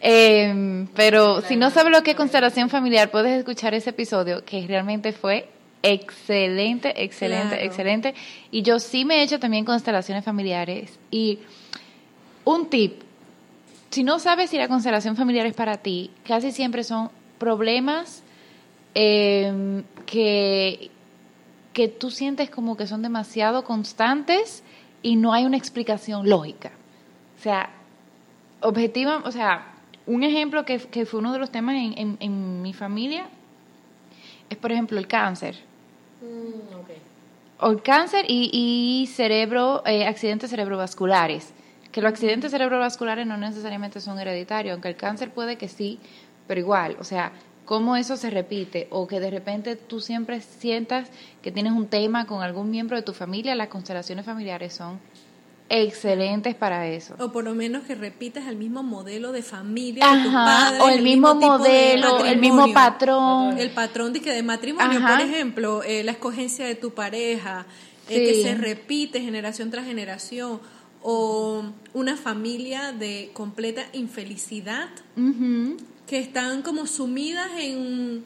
[0.00, 4.66] Eh, pero si no sabes lo que es constelación familiar, puedes escuchar ese episodio que
[4.66, 5.48] realmente fue
[5.84, 7.62] excelente, excelente, Claro.
[7.64, 8.14] excelente.
[8.50, 10.98] Y yo sí me he hecho también constelaciones familiares.
[11.12, 11.38] Y
[12.44, 13.02] un tip,
[13.90, 18.22] si no sabes si la constelación familiar es para ti, casi siempre son problemas
[18.94, 20.90] eh, que,
[21.72, 24.62] que tú sientes como que son demasiado constantes
[25.02, 26.72] y no hay una explicación lógica.
[27.38, 27.70] O sea,
[28.60, 29.74] objetiva, o sea,
[30.06, 33.26] un ejemplo que, que fue uno de los temas en, en- en mi familia
[34.50, 35.56] es, por ejemplo, el cáncer.
[37.60, 41.52] O el cáncer y, y cerebro, eh, accidentes cerebrovasculares.
[41.92, 45.98] Que los accidentes cerebrovasculares no necesariamente son hereditarios, aunque el cáncer puede que sí,
[46.48, 47.30] pero igual, o sea,
[47.64, 51.10] cómo eso se repite o que de repente tú siempre sientas
[51.42, 54.98] que tienes un tema con algún miembro de tu familia, las constelaciones familiares son
[55.68, 57.14] excelentes para eso.
[57.18, 61.34] O por lo menos que repitas el mismo modelo de familia de o el mismo
[61.34, 63.58] modelo, el mismo patrón.
[63.58, 65.18] El patrón de que de matrimonio, Ajá.
[65.18, 67.66] por ejemplo, eh, la escogencia de tu pareja,
[68.08, 68.24] eh, Sí.
[68.24, 70.60] que se repite generación tras generación,
[71.02, 75.76] o una familia de completa infelicidad, Ujú.
[76.08, 78.24] Que están como sumidas en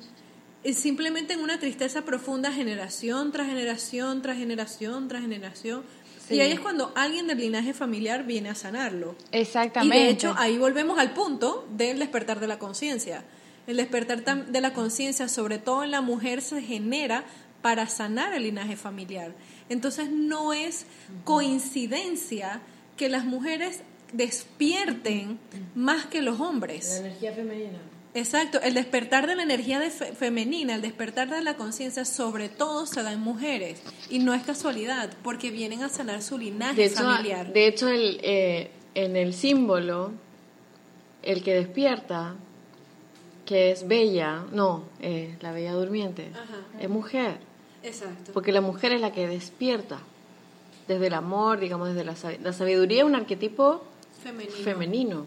[0.64, 5.82] en simplemente en una tristeza profunda generación tras generación, tras generación, tras generación.
[6.28, 6.36] Sí.
[6.36, 9.16] Y ahí es cuando alguien del linaje familiar viene a sanarlo.
[9.32, 9.96] Exactamente.
[9.96, 13.24] Y de hecho, ahí volvemos al punto del despertar de la conciencia.
[13.66, 17.24] El despertar de la conciencia, sobre todo en la mujer, se genera
[17.60, 19.34] para sanar el linaje familiar.
[19.68, 20.86] Entonces, no es
[21.24, 22.60] coincidencia
[22.96, 23.80] que las mujeres
[24.12, 25.38] despierten
[25.74, 26.98] más que los hombres.
[26.98, 27.78] energía femenina.
[28.14, 32.50] Exacto, el despertar de la energía de fe- femenina, el despertar de la conciencia, sobre
[32.50, 33.82] todo se da en mujeres.
[34.10, 37.52] Y no es casualidad, porque vienen a sanar su linaje De hecho, familiar.
[37.52, 40.12] de hecho el, eh, en el símbolo,
[41.22, 42.34] el que despierta,
[43.46, 46.58] que es bella, no, eh, la bella durmiente, Ajá.
[46.80, 47.38] es mujer,
[47.82, 48.32] Exacto.
[48.34, 50.00] porque la mujer es la que despierta,
[50.86, 53.84] desde el amor, digamos, desde la, sabi- la sabiduría, es un arquetipo
[54.22, 54.52] Femenino.
[54.64, 55.26] femenino.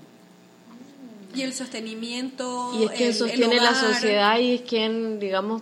[1.36, 2.72] Y el sostenimiento.
[2.80, 5.62] Y es quien el- el sostiene la sociedad y es quien, digamos,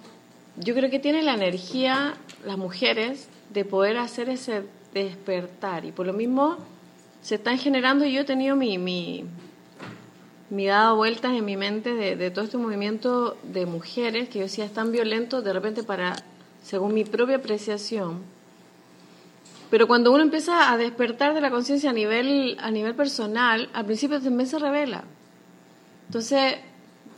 [0.57, 2.15] yo creo que tiene la energía,
[2.45, 5.85] las mujeres, de poder hacer ese despertar.
[5.85, 6.57] Y por lo mismo
[7.23, 9.23] se están generando, y yo he tenido mi, mi,
[10.51, 14.45] mi dado vueltas en mi mente de, de todo este movimiento de mujeres que yo
[14.45, 16.15] decía es tan violento, de repente para,
[16.63, 18.21] según mi propia apreciación,
[19.73, 23.85] pero cuando uno empieza a despertar de la conciencia a nivel, a nivel personal, al
[23.85, 25.03] principio también se revela.
[26.05, 26.57] Entonces,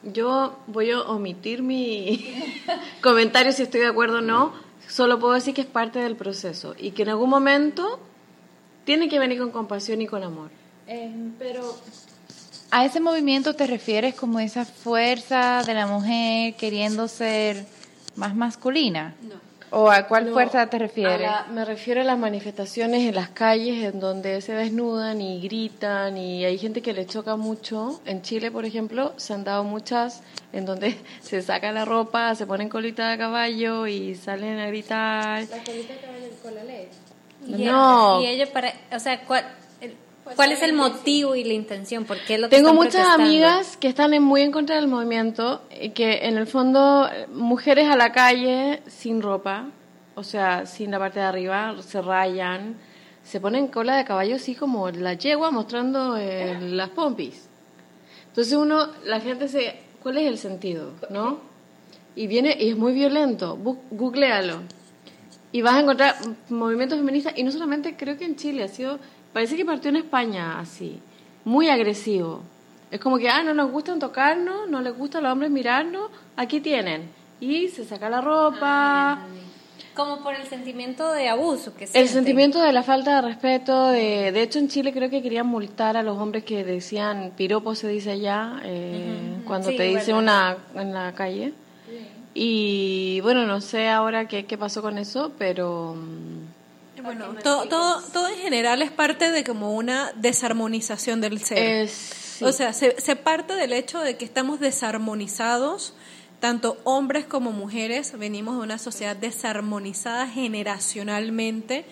[0.03, 2.33] yo voy a omitir mi
[3.01, 4.53] comentario si estoy de acuerdo o no.
[4.87, 7.99] Solo puedo decir que es parte del proceso y que en algún momento
[8.85, 10.49] tiene que venir con compasión y con amor.
[11.37, 11.77] pero
[12.71, 17.65] a ese movimiento te refieres como esa fuerza de la mujer queriendo ser
[18.15, 19.13] más masculina.
[19.23, 19.44] No.
[19.71, 21.21] ¿O a cuál No, fuerza te a refieres?
[21.21, 26.17] la- me refiero a las manifestaciones en las calles en donde se desnudan y gritan
[26.17, 27.99] y hay gente que le choca mucho.
[28.05, 30.21] En Chile, por ejemplo, se han dado muchas
[30.53, 35.43] en donde se saca la ropa, se ponen colita de caballo y salen a gritar.
[37.47, 38.21] Y, No.
[38.21, 39.45] y ello para, o sea, ¿cuál,
[40.31, 42.05] el- cuál es el motivo y la intención?
[42.05, 44.87] ¿Por qué lo que Tengo están muchas amigas que están en- muy en contra del
[44.87, 49.67] movimiento y que en el fondo eh, mujeres a la calle sin ropa,
[50.15, 52.75] o sea, sin la parte de arriba, se rayan,
[53.23, 57.47] se ponen cola de caballo así como la yegua mostrando eh, las pompis.
[58.29, 60.91] Entonces uno, la gente se, ¿cuál es el sentido?
[61.09, 61.39] ¿No?
[62.15, 64.59] Y viene y es muy violento, Bu- googlealo.
[65.51, 66.15] Y vas a encontrar
[66.49, 68.99] movimientos feministas, y no solamente creo que en Chile, ha sido,
[69.35, 70.97] parece que partió en España así,
[71.43, 72.41] muy agresivo.
[72.89, 76.09] Es como que, ah, no nos gustan tocarnos, no les gusta a los hombres mirarnos,
[76.37, 77.09] aquí tienen.
[77.41, 79.19] Y se saca la ropa.
[79.93, 82.13] Como por el sentimiento de abuso que el sienten.
[82.13, 85.97] sentimiento de la falta de respeto, de, de hecho en Chile creo que querían multar
[85.97, 90.55] a los hombres que decían piropo se dice allá, eh, cuando Sí, te dice una
[90.75, 91.51] en la calle.
[92.33, 95.97] Y bueno, no sé ahora qué, qué pasó con eso, pero...
[97.05, 101.57] Bueno, todo, todo, todo en general es parte de como una desarmonización del ser.
[101.57, 102.43] Es, sí.
[102.43, 105.93] O sea, se, se parte del hecho de que estamos desarmonizados,
[106.39, 111.85] tanto hombres como mujeres, venimos de una sociedad desarmonizada generacionalmente.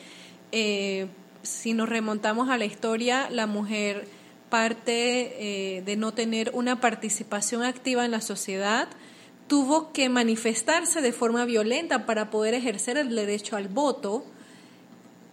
[0.52, 1.08] Eh,
[1.44, 4.08] si nos remontamos a la historia, la mujer
[4.50, 8.88] parte eh, de no tener una participación activa en la sociedad,
[9.48, 14.26] tuvo que manifestarse de forma violenta para poder ejercer el derecho al voto.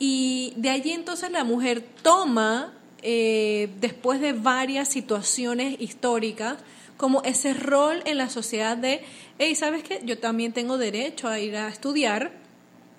[0.01, 6.57] Y de allí entonces la mujer toma eh, después de varias situaciones históricas,
[6.97, 9.03] como ese rol en la sociedad de,
[9.39, 10.01] hey, ¿sabes qué?
[10.05, 12.33] Yo también tengo derecho a ir a estudiar,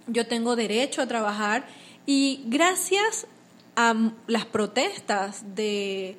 [0.07, 1.65] yo tengo derecho a trabajar
[2.05, 3.25] y gracias
[3.75, 3.95] a
[4.27, 6.17] las protestas de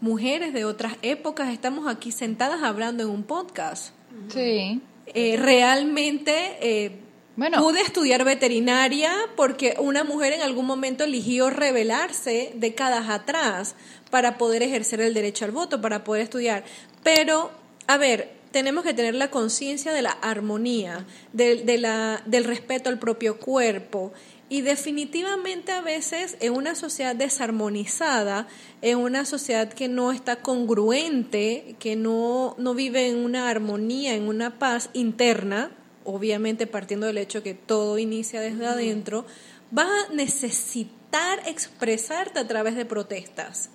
[0.00, 3.92] mujeres de otras épocas, estamos aquí sentadas hablando en un podcast.
[4.28, 4.80] Sí.
[5.06, 7.00] Eh, realmente eh,
[7.36, 13.74] Pude estudiar veterinaria porque una mujer en algún momento eligió rebelarse décadas atrás
[14.10, 16.64] para poder ejercer el derecho al voto, para poder estudiar.
[17.02, 17.50] Pero,
[17.86, 24.14] a ver, tenemos que tener la conciencia de la armonía, del respeto al propio cuerpo.
[24.48, 28.48] Y definitivamente a veces en una sociedad desarmonizada,
[28.80, 34.26] en una sociedad que no está congruente, que no, no vive en una armonía, en
[34.26, 35.70] una paz interna,
[36.06, 39.26] obviamente partiendo del hecho que todo inicia desde adentro,
[39.70, 43.70] vas a necesitar expresarte a través de protestas.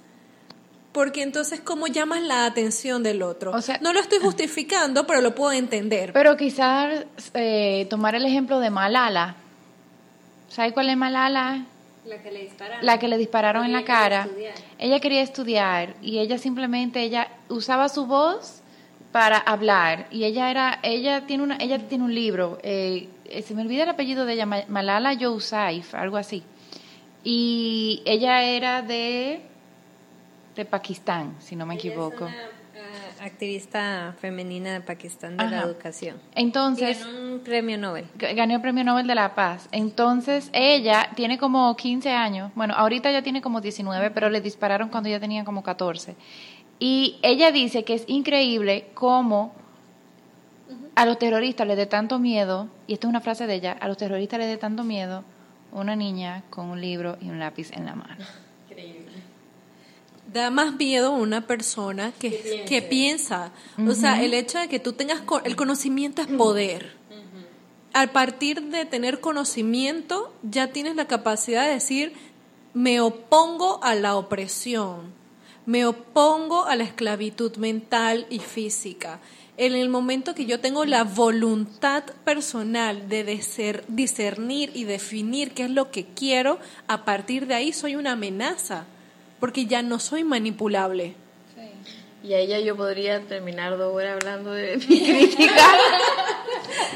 [0.92, 3.52] Porque entonces, ¿cómo llamas la atención del otro?
[3.52, 6.12] O sea- no lo estoy justificando, pero lo puedo entender.
[6.12, 9.36] Pero quizás eh, tomar el ejemplo de Malala.
[10.50, 11.66] ¿Sabes cuál es Malala?
[12.06, 12.86] La que le dispararon.
[12.86, 14.24] La que le dispararon en la Porque ella quería cara.
[14.26, 14.54] estudiar.
[14.80, 18.61] Ella quería estudiar y ella simplemente ella usaba su voz
[19.12, 23.54] para hablar y ella era ella tiene una ella tiene un libro eh, eh, se
[23.54, 26.44] me olvida el apellido de ella Ma- Malala Yousafzai algo así
[27.24, 29.42] y ella era de
[30.56, 32.36] de Pakistán si no me Ella es equivoco una,
[33.20, 36.18] ah, activista femenina de Pakistán de la educación.
[36.36, 38.06] entonces Y ganó un premio Nobel.
[38.16, 39.68] Ganó el premio Nobel de la Paz.
[39.72, 42.52] Entonces, ella tiene como 15 años.
[42.56, 46.16] Bueno, ahorita ya tiene como 19, pero le dispararon cuando ella tenía como 14.
[46.84, 49.54] Y ella dice que es increíble cómo
[50.96, 53.88] a los terroristas les dé tanto miedo, y esta es una frase de ella, a
[53.88, 55.24] los terroristas les dé tanto miedo
[55.72, 58.26] una niña con un libro y un lápiz en la mano.
[60.34, 63.52] Da más miedo una persona que, que piensa.
[63.88, 66.96] O sea, el hecho de que tú tengas co- el conocimiento es poder.
[67.94, 72.14] Al partir de tener conocimiento, ya tienes la capacidad de decir,
[72.74, 75.14] me opongo a la opresión,
[75.66, 79.20] me opongo a la esclavitud mental y física.
[79.58, 83.40] En el momento que yo tengo la voluntad personal de
[83.88, 88.86] discernir y definir qué es lo que quiero, a partir de ahí soy una amenaza,
[89.40, 91.16] porque ya no soy manipulable.
[92.24, 95.68] Y a ella yo podría terminar dos hablando de mi crítica.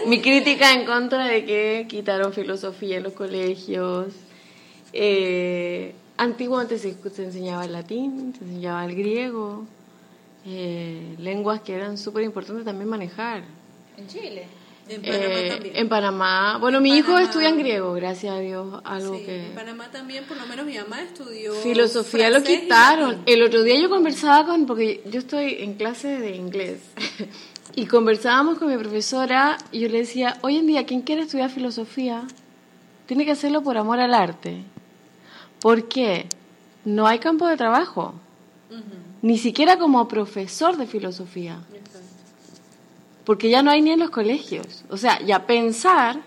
[0.06, 4.14] mi crítica en contra de que quitaron filosofía en los colegios.
[4.94, 9.66] Eh, antiguamente se, se enseñaba el latín, se enseñaba el griego,
[10.46, 13.44] eh, lenguas que eran súper importantes también manejar.
[13.98, 14.48] En Chile.
[14.88, 19.24] En Eh, en Panamá, bueno, mi hijo estudia en griego, gracias a Dios, algo Sí,
[19.24, 19.48] que...
[19.48, 21.56] en Panamá también, por lo menos mi mamá estudió.
[21.56, 23.24] Filosofía lo quitaron.
[23.26, 26.82] El otro día yo conversaba con, porque yo estoy en clase de inglés,
[27.76, 31.50] y conversábamos con mi profesora y yo le decía, hoy en día, quien quiere estudiar
[31.50, 32.28] filosofía,
[33.08, 34.66] tiene que hacerlo por amor al arte.
[35.66, 36.28] ¿Por qué?
[36.84, 38.14] No hay campo de trabajo,
[39.24, 41.58] ni siquiera como profesor de filosofía,
[43.24, 44.86] porque ya no hay ni en los colegios.
[44.92, 46.18] O sea, ya pensar,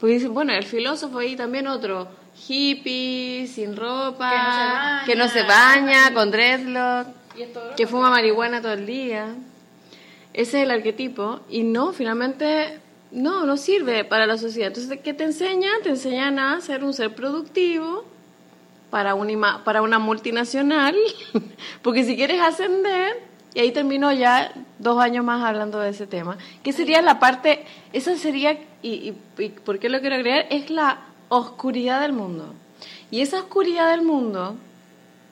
[0.00, 2.08] porque dicen, bueno, el filósofo y también otro,
[2.48, 7.06] hippie, sin ropa, que no se baña, con dreadlock,
[7.76, 9.32] que fuma marihuana todo el día.
[10.32, 12.80] Ese es el arquetipo y no, finalmente
[13.12, 14.66] no, no sirve para la sociedad.
[14.66, 15.82] Entonces, ¿qué te enseñan?
[15.84, 18.15] Te enseñan a ser un ser productivo
[18.96, 20.96] para una, para una multinacional,
[21.82, 26.38] porque si quieres ascender, y ahí termino ya dos años más hablando de ese tema,
[26.62, 30.70] que sería la parte, esa sería, y, y, y por qué lo quiero agregar, es
[30.70, 32.54] la oscuridad del mundo.
[33.10, 34.56] Y esa oscuridad del mundo,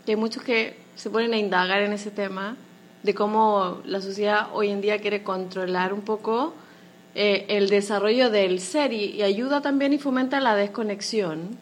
[0.04, 2.56] que hay muchos que se ponen a indagar en ese tema,
[3.02, 6.52] de cómo la sociedad hoy en día quiere controlar un poco
[7.14, 11.56] eh, el desarrollo del ser y, y ayuda también y fomenta la desconexión.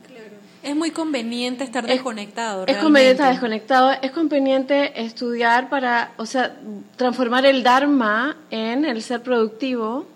[0.62, 2.66] Es muy conveniente estar Es- desconectado.
[2.66, 3.22] Es conveniente realmente.
[3.22, 6.54] estar desconectado, es conveniente estudiar para, o sea,
[6.96, 10.06] transformar el Dharma en el ser productivo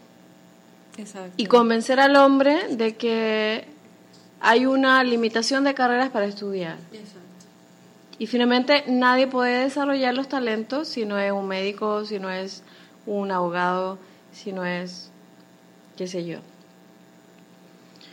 [0.96, 1.32] Exacto.
[1.36, 3.64] y convencer al hombre de que
[4.40, 6.76] hay una limitación de carreras para estudiar.
[6.92, 7.20] Exacto.
[8.18, 12.62] Y finalmente nadie puede desarrollar los talentos si no es un médico, si no es
[13.04, 13.98] un abogado,
[14.32, 15.10] si no es,
[15.96, 16.38] qué sé yo.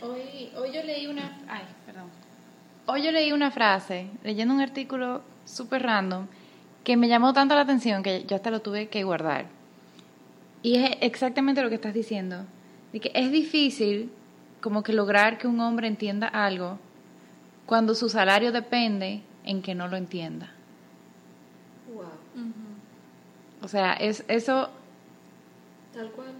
[0.02, 1.62] Hoy, hoy yo leí una, ay.
[2.86, 6.26] Hoy yo leí una frase, leyendo un artículo súper random,
[6.84, 9.46] que me llamó tanto la atención que yo hasta lo tuve que guardar.
[10.62, 12.44] Y es exactamente lo que estás diciendo,
[12.92, 14.10] de que es difícil
[14.60, 16.78] como que lograr que un hombre entienda algo
[17.66, 20.50] cuando su salario depende en que no lo entienda.
[21.94, 22.04] Wow.
[23.62, 24.68] O sea, es eso,
[25.94, 26.32] Tal cual.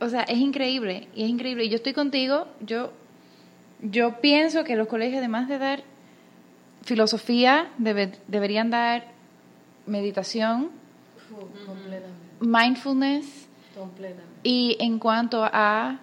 [0.00, 1.64] o sea, es increíble, y es increíble.
[1.64, 2.92] Y yo estoy contigo, yo,
[3.84, 5.82] yo pienso que los colegios, además de dar
[6.82, 9.04] filosofía, debe- deberían dar
[9.86, 10.70] meditación,
[11.66, 12.14] Completamente.
[12.40, 14.24] mindfulness, Completamente.
[14.42, 15.98] y en cuanto a...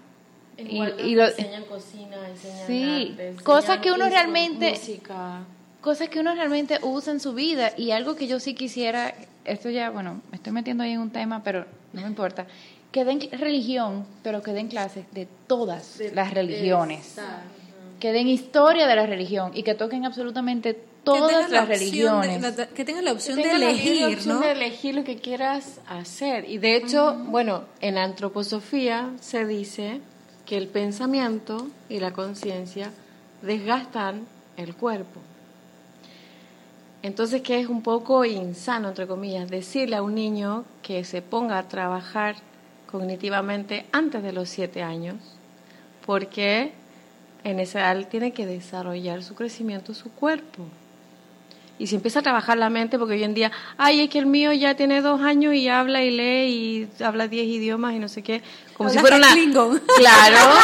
[0.58, 5.40] y- y lo- enseñan cocina, enseñan Sí, arte, enseñan cosas que uno realmente- música.
[5.82, 9.14] cosas que uno realmente usa en su vida y algo que yo sí quisiera,
[9.46, 12.46] esto ya, bueno, me estoy metiendo ahí en un tema, pero no me importa,
[12.92, 17.61] que den religión, pero que den clases de todas las religiones, Exacto.
[18.02, 21.76] Que den historia de la religión y que toquen absolutamente Que todas la las de-
[21.76, 22.42] religiones.
[22.42, 24.42] la- que tengan la opción de Tenga la elegir, opción ¿no?
[24.42, 26.50] de elegir lo que quieras hacer.
[26.50, 30.02] Y de hecho, bueno, en antroposofía se dice
[30.46, 32.92] que el pensamiento y la conciencia
[33.42, 34.26] desgastan
[34.58, 35.22] el cuerpo.
[37.04, 41.58] Entonces, que es un poco insano, entre comillas, decirle a un niño que se ponga
[41.58, 42.36] a trabajar
[42.92, 45.16] cognitivamente antes de los siete años,
[46.06, 46.74] porque
[47.44, 50.66] en esa edad tiene que desarrollar su crecimiento, su cuerpo.
[51.80, 54.28] Y si empieza a trabajar la mente, porque hoy en día, ay, es que el
[54.28, 58.08] mío ya tiene dos años y habla y lee y habla diez idiomas y no
[58.08, 58.44] sé qué,
[58.78, 59.32] como si fuera una...
[59.32, 59.82] Klingon.
[59.98, 60.60] Claro,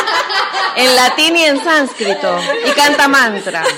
[0.75, 3.63] en latín y en sánscrito, y canta mantra.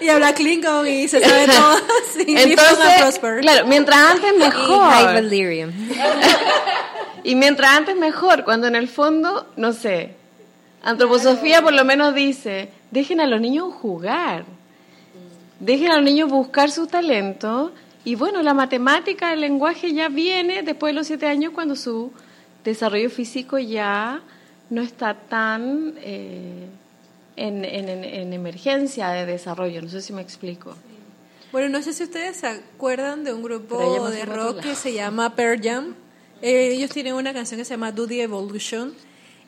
[0.00, 1.78] Y habla Klingon y se sabe todo.
[2.12, 4.78] Sí, Entonces, claro, mientras antes mejor.
[4.80, 5.72] Valyrium.
[7.24, 10.15] Y mientras antes mejor, cuando en el fondo, no sé,
[10.90, 14.44] antroposofía por lo menos dice, dejen a los niños jugar,
[15.60, 17.72] dejen a los niños buscar su talento
[18.04, 22.12] y bueno, la matemática, el lenguaje ya viene después de los siete años cuando su
[22.64, 24.20] desarrollo físico ya
[24.70, 26.66] no está tan eh,
[27.36, 30.74] en, en- en- en emergencia de desarrollo, no sé si me explico.
[31.52, 33.78] Bueno, no sé si ustedes se acuerdan de un grupo
[34.10, 35.94] de rock que se llama Pearl Jam.
[36.42, 38.92] Eh, ellos tienen una canción que se llama Do the Evolution.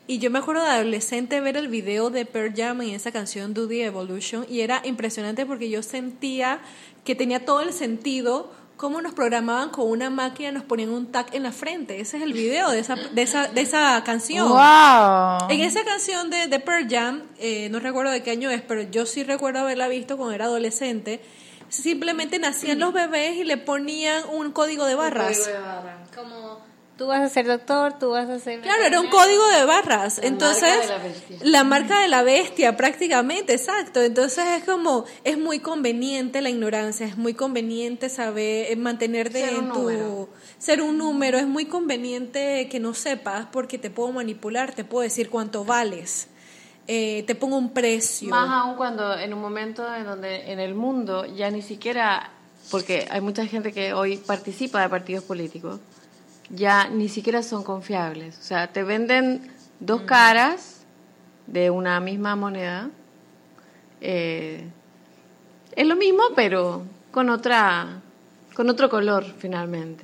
[0.09, 3.53] Y yo me acuerdo de adolescente ver el video de Pearl Jam en esa canción
[3.53, 4.43] Do the Evolution.
[4.49, 6.61] Y era impresionante porque yo sentía
[7.05, 11.27] que tenía todo el sentido cómo nos programaban con una máquina, nos ponían un tag
[11.35, 11.99] en la frente.
[11.99, 14.49] Ese es el video de esa, de esa, de esa canción.
[14.49, 15.47] ¡Wow!
[15.51, 18.81] En esa canción de, de Pearl Jam, eh, no recuerdo de qué año es, pero
[18.81, 21.21] yo sí recuerdo haberla visto cuando era adolescente.
[21.69, 25.47] Simplemente nacían los bebés y le ponían un código de barras.
[26.15, 26.68] Como
[26.99, 28.59] tú vas a ser doctor, tú vas a ser...
[28.59, 30.19] Claro, era un código de barras.
[30.21, 34.01] Entonces, marca de la la marca de la bestia, prácticamente, exacto.
[34.01, 39.53] Entonces es como, es muy conveniente la ignorancia, es muy conveniente saber eh, mantenerte Ser
[39.53, 39.79] en tu.
[39.79, 40.29] número.
[40.57, 45.03] Ser un número, es muy conveniente que no sepas porque te puedo manipular, te puedo
[45.03, 46.27] decir cuánto vales,
[46.85, 48.27] eh, te pongo un precio.
[48.27, 52.29] Más aún cuando en un momento en donde en el mundo ya ni siquiera,
[52.69, 55.79] porque hay mucha gente que hoy participa de partidos políticos,
[56.49, 58.37] ya ni siquiera son confiables.
[58.39, 60.85] O sea, te venden dos caras
[61.47, 62.89] de una misma moneda.
[64.01, 64.63] Eh,
[65.75, 68.01] es lo mismo, pero con otra,
[68.53, 70.03] con otro color finalmente.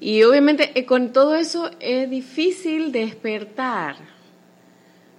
[0.00, 3.96] Y obviamente eh, con todo eso es difícil despertar.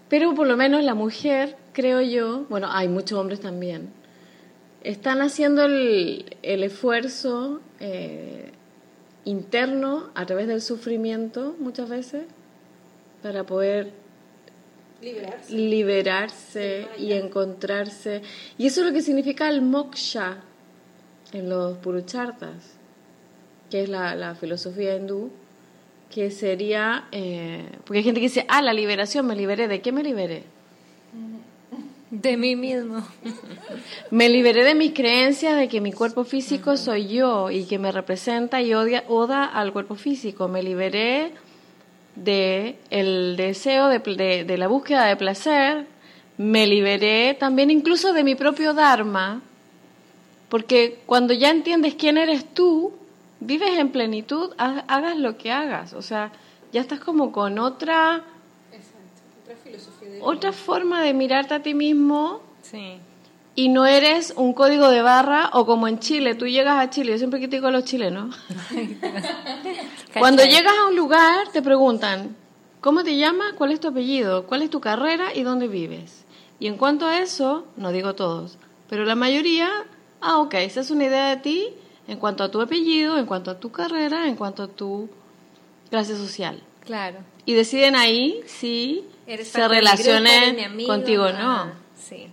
[0.09, 3.89] Pero por lo menos la mujer, creo yo, bueno, hay muchos hombres también,
[4.83, 8.51] están haciendo el, el esfuerzo eh,
[9.25, 12.25] interno a través del sufrimiento muchas veces
[13.21, 13.91] para poder
[15.49, 18.21] liberarse y encontrarse.
[18.57, 20.37] Y eso es lo que significa el moksha
[21.31, 22.77] en los puruchartas,
[23.69, 25.31] que es la, la filosofía hindú,
[26.13, 29.91] que sería, eh, porque hay gente que dice, ah, la liberación, me liberé, ¿de qué
[29.91, 30.43] me liberé?
[32.15, 33.01] De mí mismo.
[34.11, 37.91] Me liberé de mis creencias de que mi cuerpo físico soy yo y que me
[37.91, 40.47] representa y odia, oda al cuerpo físico.
[40.47, 41.31] Me liberé
[42.15, 45.87] de el deseo de, de- de la búsqueda de placer.
[46.37, 49.41] Me liberé también incluso de mi propio dharma,
[50.49, 52.93] porque cuando ya entiendes quién eres tú,
[53.39, 55.93] vives en plenitud, ha- hagas lo que hagas.
[55.93, 56.31] O sea,
[56.71, 58.23] ya estás como con otra
[60.23, 62.97] otra forma de mirarte a ti mismo Sí.
[63.55, 67.11] y no eres un código de barra o como en Chile, tú llegas a Chile,
[67.11, 68.35] yo siempre critico a los chilenos.
[70.17, 72.35] Cuando llegas a un lugar te preguntan,
[72.81, 73.53] ¿cómo te llamas?
[73.53, 74.45] ¿Cuál es tu apellido?
[74.45, 75.33] ¿Cuál es tu carrera?
[75.35, 76.23] ¿Y dónde vives?
[76.59, 78.57] Y en cuanto a eso, no digo todos,
[78.89, 79.69] pero la mayoría,
[80.21, 81.67] ah, ok, esa es una idea de ti
[82.07, 85.09] en cuanto a tu apellido, en cuanto a tu carrera, en cuanto a tu
[85.89, 86.61] clase social.
[86.85, 87.19] Claro.
[87.45, 91.71] Y deciden ahí si Eres se relacionen eres mi amigo, contigo no.
[91.97, 92.27] Sí.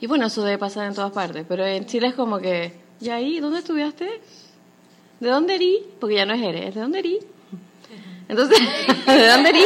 [0.00, 3.08] Y bueno, eso debe pasar en todas partes, pero en Chile es como que, ¿y
[3.08, 3.40] ahí?
[3.40, 4.20] ¿Dónde estudiaste?
[5.20, 5.80] ¿De dónde erí?
[5.98, 7.18] Porque ya no es eres, ¿de dónde erí?
[8.28, 8.58] Entonces,
[9.06, 9.64] ¿de dónde erí?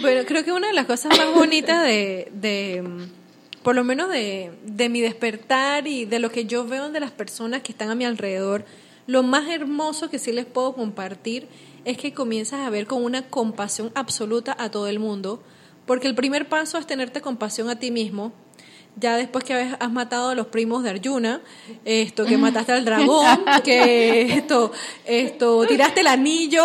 [0.00, 2.82] Bueno, creo que una de las cosas más bonitas de, de
[3.62, 7.12] por lo menos de, de mi despertar y de lo que yo veo de las
[7.12, 8.64] personas que están a mi alrededor,
[9.06, 11.46] lo más hermoso que sí les puedo compartir
[11.84, 15.42] es que comienzas a ver con una compasión absoluta a todo el mundo,
[15.86, 18.32] porque el primer paso es tenerte compasión a ti mismo.
[18.96, 21.40] Ya después que has matado a los primos de Arjuna,
[21.86, 24.70] esto que mataste al dragón, que esto,
[25.06, 26.62] esto, tiraste el anillo,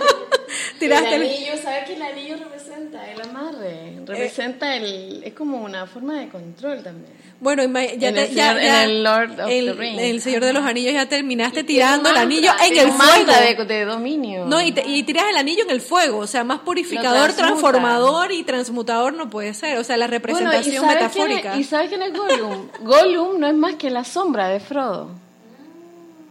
[0.78, 3.10] tiraste el anillo, ¿sabes qué el anillo representa?
[3.10, 7.12] El amarre, representa el, es como una forma de control también.
[7.44, 10.00] Bueno, ya, en el, ya, ya, el Lord of the Rings.
[10.00, 13.32] El Señor de los Anillos ya terminaste tirando el anillo en el fuego.
[13.32, 14.46] De, de, dominio.
[14.46, 16.20] No, y, y, tiras el anillo en el fuego.
[16.20, 19.76] O sea, más purificador, transformador y transmutador no puede ser.
[19.76, 21.58] O sea, la representación metafórica.
[21.58, 22.68] ¿Y sabes quién es Gollum?
[22.80, 25.10] Gollum no es más que la sombra de Frodo.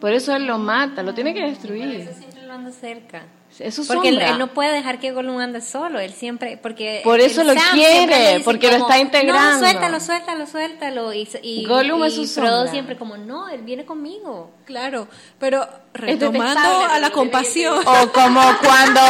[0.01, 2.05] Por eso él lo mata, lo tiene que destruir.
[2.05, 3.21] Por eso siempre lo anda cerca.
[3.59, 7.43] Eso porque él, no puede dejar que Gollum ande solo, él siempre, porque por eso
[7.43, 9.53] lo quiere, porque lo está integrando.
[9.53, 13.85] No, suéltalo, suéltalo, suéltalo y, y Gollum es su Frodo siempre como no, él viene
[13.85, 14.51] conmigo.
[14.65, 15.07] Claro,
[15.39, 17.83] pero retomando a la compasión.
[17.85, 19.01] O como cuando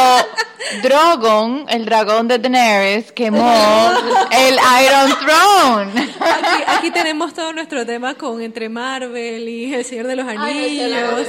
[0.82, 3.90] Drogon, el dragón de Daenerys, quemó
[4.30, 6.14] el Iron Throne.
[6.66, 11.26] Aquí, tenemos todo nuestro tema con entre Marvel y El Señor de los Anillos.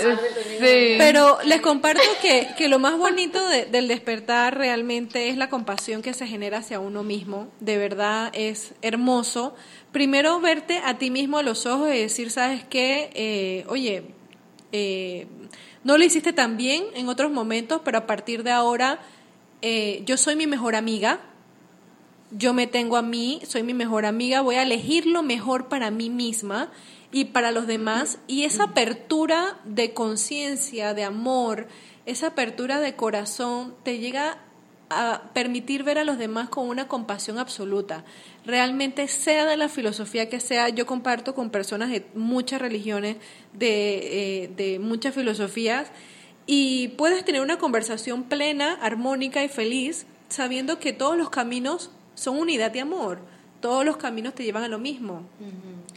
[0.60, 6.14] Pero les comparto que, que lo más bonito del despertar realmente es la compasión que
[6.14, 7.47] se genera hacia uno mismo.
[7.60, 9.56] De verdad es hermoso.
[9.91, 13.12] Primero verte a ti mismo a los ojos y decir, ¿sabes qué?
[13.14, 14.14] Eh, oye,
[14.78, 15.28] eh,
[15.86, 18.99] no lo hiciste tan bien en otros momentos, pero a partir de ahora
[19.61, 21.21] eh, yo soy mi mejor amiga.
[22.32, 25.91] Yo me tengo a mí, soy mi mejor amiga, voy a elegir lo mejor para
[25.91, 26.71] mí misma
[27.13, 28.17] y para los demás.
[28.28, 31.67] Y esa apertura de conciencia, de amor,
[32.05, 34.39] esa apertura de corazón te llega
[34.89, 38.03] a permitir ver a los demás con una compasión absoluta.
[38.45, 43.17] Realmente, sea de la filosofía que sea, yo comparto con personas de muchas religiones,
[43.53, 45.91] de, eh, de muchas filosofías,
[46.45, 52.38] y puedes tener una conversación plena, armónica y feliz, sabiendo que todos los caminos son
[52.38, 53.19] unidad de amor,
[53.61, 55.23] todos los caminos te llevan a lo mismo.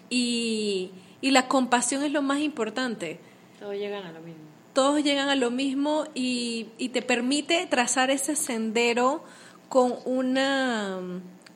[0.08, 3.20] y, y la compasión es lo más importante.
[3.58, 4.47] Todos llegan a lo mismo
[4.78, 9.24] todos llegan a lo mismo y, te permite trazar ese sendero
[9.68, 11.00] con una,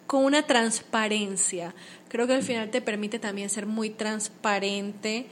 [0.08, 1.72] con una transparencia.
[2.08, 5.28] Creo que al final te permite también ser muy transparente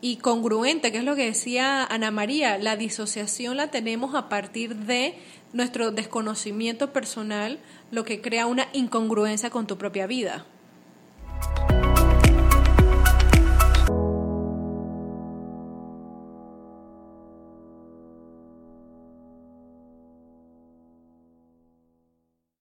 [0.00, 4.74] y congruente, que es lo que decía Ana María, la disociación la tenemos a partir
[4.76, 5.18] de
[5.52, 7.58] nuestro desconocimiento personal,
[7.90, 10.46] lo que crea una incongruencia con tu propia vida.